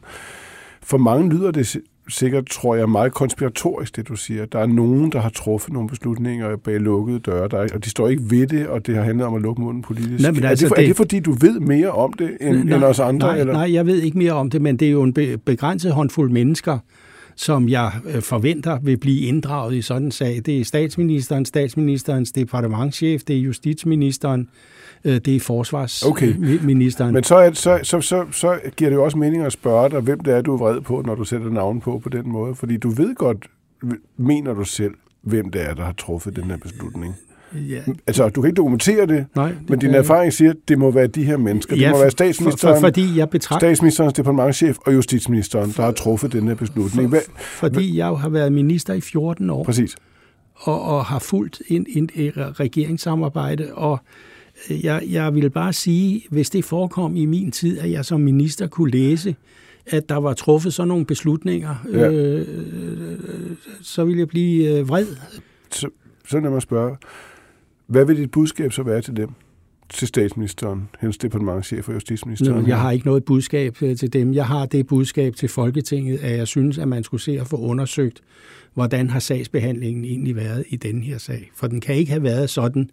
For 0.82 0.98
mange 0.98 1.30
lyder 1.30 1.52
det 1.52 1.78
sikkert, 2.10 2.46
tror 2.46 2.76
jeg, 2.76 2.90
meget 2.90 3.14
konspiratorisk, 3.14 3.96
det 3.96 4.08
du 4.08 4.16
siger. 4.16 4.46
Der 4.46 4.60
er 4.60 4.66
nogen, 4.66 5.12
der 5.12 5.20
har 5.22 5.30
truffet 5.30 5.74
nogle 5.74 5.90
beslutninger 5.90 6.56
bag 6.56 6.80
lukkede 6.80 7.20
døre, 7.20 7.48
der 7.48 7.58
er, 7.58 7.68
og 7.74 7.86
de 7.86 7.90
står 7.90 8.08
ikke 8.08 8.24
ved 8.30 8.48
det, 8.48 8.68
og 8.68 8.88
det 8.88 8.96
har 8.96 9.04
handlet 9.04 9.28
om 9.28 9.36
at 9.36 9.42
lukke 9.42 9.62
munden 9.62 9.82
politisk. 9.82 10.22
Nej, 10.22 10.32
men 10.32 10.44
altså, 10.44 10.66
er, 10.66 10.68
det, 10.68 10.68
for, 10.68 10.76
det, 10.76 10.84
er 10.84 10.88
det 10.88 10.98
fordi, 10.98 11.20
du 11.20 11.32
ved 11.32 11.60
mere 11.60 11.92
om 11.92 12.14
det, 12.14 12.38
end, 12.42 12.64
nej, 12.64 12.76
end 12.76 12.84
os 12.84 13.00
andre? 13.00 13.28
Nej, 13.28 13.40
eller? 13.40 13.54
nej, 13.54 13.74
jeg 13.74 13.86
ved 13.86 14.02
ikke 14.02 14.18
mere 14.18 14.34
om 14.34 14.50
det, 14.50 14.62
men 14.62 14.78
det 14.78 14.88
er 14.88 14.92
jo 14.92 15.04
en 15.04 15.14
begrænset 15.46 15.92
håndfuld 15.92 16.32
mennesker, 16.32 16.80
som 17.40 17.70
jeg 17.70 17.92
øh, 18.06 18.22
forventer 18.22 18.80
vil 18.80 18.98
blive 18.98 19.22
inddraget 19.22 19.76
i 19.76 19.82
sådan 19.82 20.04
en 20.04 20.12
sag. 20.12 20.42
Det 20.46 20.60
er 20.60 20.66
statsministeren, 20.66 21.46
statsministerens 21.46 22.32
departementchef, 22.32 23.24
det 23.24 23.36
er 23.36 23.40
justitsministeren, 23.40 24.50
øh, 25.06 25.14
det 25.14 25.36
er 25.36 25.40
forsvarsministeren. 25.40 27.10
Okay. 27.10 27.14
Men 27.14 27.24
så, 27.24 27.52
så, 27.54 27.80
så, 27.84 28.02
så, 28.02 28.26
så 28.32 28.60
giver 28.78 28.90
det 28.90 28.98
jo 28.98 29.04
også 29.04 29.18
mening 29.18 29.44
at 29.44 29.54
spørge 29.54 29.90
dig, 29.90 30.00
hvem 30.00 30.20
det 30.20 30.34
er, 30.34 30.42
du 30.42 30.54
er 30.54 30.58
vred 30.58 30.82
på, 30.82 31.04
når 31.06 31.16
du 31.16 31.24
sætter 31.24 31.50
navn 31.50 31.82
på 31.82 32.00
på 32.00 32.10
den 32.10 32.30
måde. 32.30 32.56
Fordi 32.56 32.78
du 32.78 32.90
ved 32.90 33.16
godt, 33.16 33.48
mener 34.18 34.54
du 34.54 34.64
selv, 34.64 34.94
hvem 35.22 35.50
det 35.52 35.70
er, 35.70 35.74
der 35.74 35.84
har 35.84 35.94
truffet 35.94 36.36
den 36.36 36.44
her 36.44 36.58
beslutning. 36.58 37.16
Ja. 37.54 37.82
Altså, 38.08 38.30
du 38.30 38.42
kan 38.42 38.48
ikke 38.50 38.58
dokumentere 38.58 39.08
det, 39.08 39.26
Nej, 39.36 39.48
det 39.48 39.70
men 39.70 39.80
din 39.80 39.90
erfaring 39.90 40.34
siger, 40.34 40.52
at 40.52 40.58
det 40.68 40.80
må 40.80 40.92
være 40.92 41.08
de 41.08 41.24
her 41.24 41.38
mennesker. 41.38 41.76
Ja, 41.76 41.84
det 41.84 41.92
må 41.92 42.00
være 42.00 42.12
statsministeren, 42.12 42.76
for, 42.76 42.82
for, 42.82 42.88
fordi 42.88 43.18
jeg 43.18 43.30
betragt... 43.30 43.62
statsministerens 43.62 44.14
departementchef 44.14 44.78
og 44.86 44.94
justitsministeren, 44.94 45.74
der 45.78 45.84
har 45.84 45.92
truffet 45.92 46.32
den 46.32 46.48
her 46.48 46.56
beslutning. 46.56 47.10
For, 47.10 47.20
fordi 47.38 47.98
jeg 47.98 48.08
jo 48.08 48.16
har 48.16 48.30
været 48.30 48.54
minister 48.54 48.94
i 48.94 49.02
14 49.02 49.50
år. 49.50 49.64
Præcis. 49.64 49.96
Og, 50.56 50.82
og 50.82 51.06
har 51.06 51.20
fulgt 51.20 51.62
en, 51.68 51.86
en, 51.90 52.10
en 52.16 52.32
regeringssamarbejde, 52.36 53.74
og 53.74 54.00
jeg, 54.70 55.04
jeg 55.10 55.36
vil 55.36 55.50
bare 55.50 55.74
sige, 55.74 56.22
hvis 56.30 56.50
det 56.50 56.66
forekom 56.66 57.16
i 57.16 57.26
min 57.26 57.52
tid, 57.52 57.80
at 57.80 57.92
jeg 57.92 58.06
som 58.06 58.22
minister 58.22 58.68
kunne 58.68 58.92
læse, 58.92 59.36
at 59.88 60.10
der 60.10 60.16
var 60.16 60.34
truffet 60.34 60.74
sådan 60.74 60.88
nogle 60.88 61.06
beslutninger, 61.06 61.76
ja. 61.94 62.12
øh, 62.12 62.48
så 63.82 64.06
ville 64.06 64.20
jeg 64.20 64.28
blive 64.28 64.78
øh, 64.78 64.90
vred. 64.90 65.08
Så, 65.72 65.90
så 66.28 66.40
lad 66.40 66.50
mig 66.50 66.62
spørge, 66.62 66.96
hvad 67.90 68.06
vil 68.06 68.18
dit 68.18 68.32
budskab 68.32 68.74
så 68.74 68.84
være 68.84 69.02
til 69.02 69.16
dem? 69.16 69.30
Til 69.90 70.08
statsministeren, 70.08 70.90
hendes 71.00 71.18
departementchef 71.18 71.88
og 71.88 71.94
justitsministeren? 71.94 72.68
Jeg 72.68 72.80
har 72.80 72.92
ikke 72.92 73.06
noget 73.06 73.26
budskab 73.26 73.82
øh, 73.82 73.98
til 73.98 74.14
dem. 74.14 74.34
Jeg 74.34 74.46
har 74.46 74.66
det 74.66 74.88
budskab 74.88 75.36
til 75.36 75.50
Folketinget, 75.50 76.18
at 76.18 76.38
jeg 76.38 76.48
synes, 76.48 76.78
at 76.78 76.88
man 76.88 77.04
skulle 77.04 77.22
se 77.22 77.40
at 77.40 77.48
få 77.48 77.58
undersøgt, 77.58 78.22
hvordan 78.74 79.10
har 79.10 79.20
sagsbehandlingen 79.20 80.06
egentlig 80.06 80.36
været 80.36 80.66
i 80.70 80.76
den 80.76 81.04
her 81.04 81.18
sag. 81.18 81.52
For 81.56 81.68
den 81.68 81.82
kan 81.82 81.96
ikke 81.96 82.12
have 82.12 82.24
været 82.24 82.50
sådan, 82.50 82.90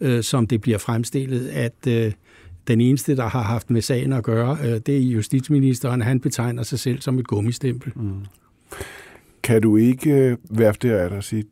øh, 0.00 0.22
som 0.22 0.46
det 0.46 0.60
bliver 0.60 0.78
fremstillet, 0.78 1.48
at 1.48 1.86
øh, 1.88 2.12
den 2.68 2.80
eneste, 2.80 3.16
der 3.16 3.28
har 3.28 3.42
haft 3.42 3.70
med 3.70 3.82
sagen 3.82 4.12
at 4.12 4.24
gøre, 4.24 4.58
øh, 4.64 4.80
det 4.86 4.96
er 4.96 5.00
justitsministeren. 5.00 6.00
Han 6.00 6.20
betegner 6.20 6.62
sig 6.62 6.78
selv 6.78 7.00
som 7.00 7.18
et 7.18 7.26
gummistempel. 7.26 7.92
Mm. 7.96 8.12
Kan 9.42 9.62
du 9.62 9.76
ikke 9.76 10.10
øh, 10.10 10.36
være 10.50 10.68
af 10.68 11.08
dig 11.08 11.18
og 11.18 11.24
sige, 11.24 11.44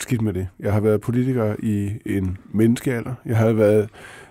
skidt 0.00 0.22
med 0.22 0.32
det. 0.32 0.48
Jeg 0.60 0.72
har 0.72 0.80
været 0.80 1.00
politiker 1.00 1.56
i 1.58 1.90
en 2.06 2.38
menneskealder. 2.52 3.14
Jeg 3.26 3.36
har 3.36 3.52
været 3.52 3.88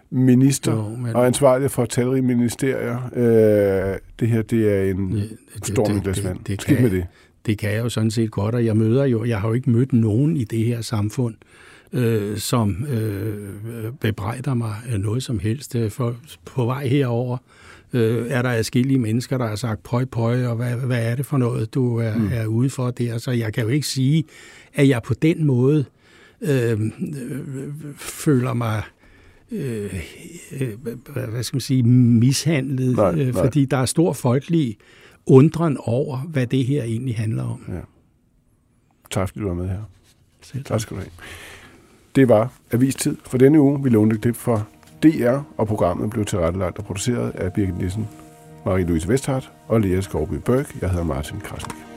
minister 0.10 0.72
jo, 0.72 0.90
men... 0.90 1.16
og 1.16 1.28
ansvarlig 1.28 1.72
for 1.72 1.86
talrige 1.86 2.22
ministerier. 2.22 3.10
Øh, 3.16 3.98
det 4.20 4.28
her, 4.28 4.42
det 4.42 4.74
er 4.74 4.92
en 4.92 5.10
ja, 5.10 5.24
det, 5.56 5.68
storm 5.68 6.02
det, 6.02 6.24
vand. 6.24 6.38
Det, 6.38 6.48
det, 6.48 6.60
kan, 6.60 6.82
med 6.82 6.92
det. 6.92 7.06
Det 7.46 7.58
kan 7.58 7.72
jeg 7.72 7.80
jo 7.80 7.90
sådan 7.90 8.12
set 8.12 8.32
godt, 8.32 8.56
og 8.56 8.66
jeg 8.66 8.78
møder 8.78 9.06
jo, 9.06 9.26
jeg 9.26 9.42
har 9.42 9.48
jo 9.48 9.54
ikke 9.54 9.70
mødt 9.70 9.94
nogen 9.94 10.38
i 10.38 10.44
det 10.44 10.66
her 10.66 10.82
samfund, 10.82 11.36
øh, 11.94 12.38
som 12.38 12.86
øh, 12.90 13.94
bebrejder 14.02 14.54
mig 14.54 14.76
noget 14.98 15.24
som 15.24 15.40
helst. 15.40 15.76
For 15.90 16.16
på 16.46 16.66
vej 16.66 16.88
herover 16.88 17.38
øh, 17.94 18.28
er 18.30 18.42
der 18.42 18.50
adskillige 18.50 19.00
mennesker, 19.00 19.38
der 19.38 19.48
har 19.48 19.56
sagt 19.56 19.84
pøj 19.84 20.06
pøj, 20.06 20.46
og 20.46 20.56
hvad, 20.56 20.76
hvad 20.76 21.12
er 21.12 21.16
det 21.16 21.26
for 21.26 21.38
noget, 21.38 21.74
du 21.74 21.98
er, 21.98 22.18
mm. 22.18 22.30
er 22.34 22.46
ude 22.46 22.70
for 22.70 22.92
der? 22.92 23.18
Så 23.18 23.32
jeg 23.32 23.54
kan 23.54 23.64
jo 23.64 23.70
ikke 23.70 23.88
sige, 23.88 24.24
at 24.74 24.88
jeg 24.88 25.02
på 25.04 25.14
den 25.14 25.46
måde 25.46 25.86
øh, 26.42 26.82
øh, 26.82 26.90
føler 27.98 28.54
mig 28.54 28.84
øh, 29.52 30.04
øh, 30.62 30.70
hvad 31.30 31.44
skal 31.44 31.56
man 31.56 31.62
sige, 31.62 31.84
mishandlet, 31.84 32.96
nej, 32.96 33.16
nej. 33.16 33.32
fordi 33.32 33.66
der 33.66 33.78
er 33.78 33.86
stor 33.86 34.14
folkelig 34.14 34.78
undren 35.26 35.78
over, 35.80 36.18
hvad 36.18 36.48
det 36.48 36.66
her 36.66 36.84
egentlig 36.84 37.16
handler 37.16 37.44
om. 37.44 37.66
Ja. 37.70 37.80
Tak 39.12 39.30
fordi 39.30 39.40
du 39.40 39.48
var 39.48 39.54
med 39.54 39.68
her. 39.68 39.82
Selv 40.42 40.64
tak 40.64 40.82
skal 40.82 40.98
du 40.98 41.02
have. 41.02 41.12
Det 42.16 42.30
var 42.30 42.54
Avistid 42.72 43.16
for 43.26 43.38
denne 43.38 43.62
uge. 43.62 43.84
Vi 43.84 43.90
lånte 43.90 44.16
et 44.16 44.22
klip 44.22 44.36
fra 44.36 44.64
DR, 45.04 45.40
og 45.58 45.68
programmet 45.68 46.10
blev 46.10 46.26
tilrettelagt 46.26 46.78
og 46.78 46.86
produceret 46.86 47.32
af 47.36 47.54
Birgit 47.54 47.78
Nissen, 47.78 48.10
Marie-Louise 48.66 49.08
Vesthardt 49.08 49.52
og 49.68 49.82
Lea 49.82 50.02
Skovby 50.02 50.34
Børk. 50.34 50.82
Jeg 50.82 50.90
hedder 50.90 51.06
Martin 51.06 51.40
Krasnik. 51.40 51.91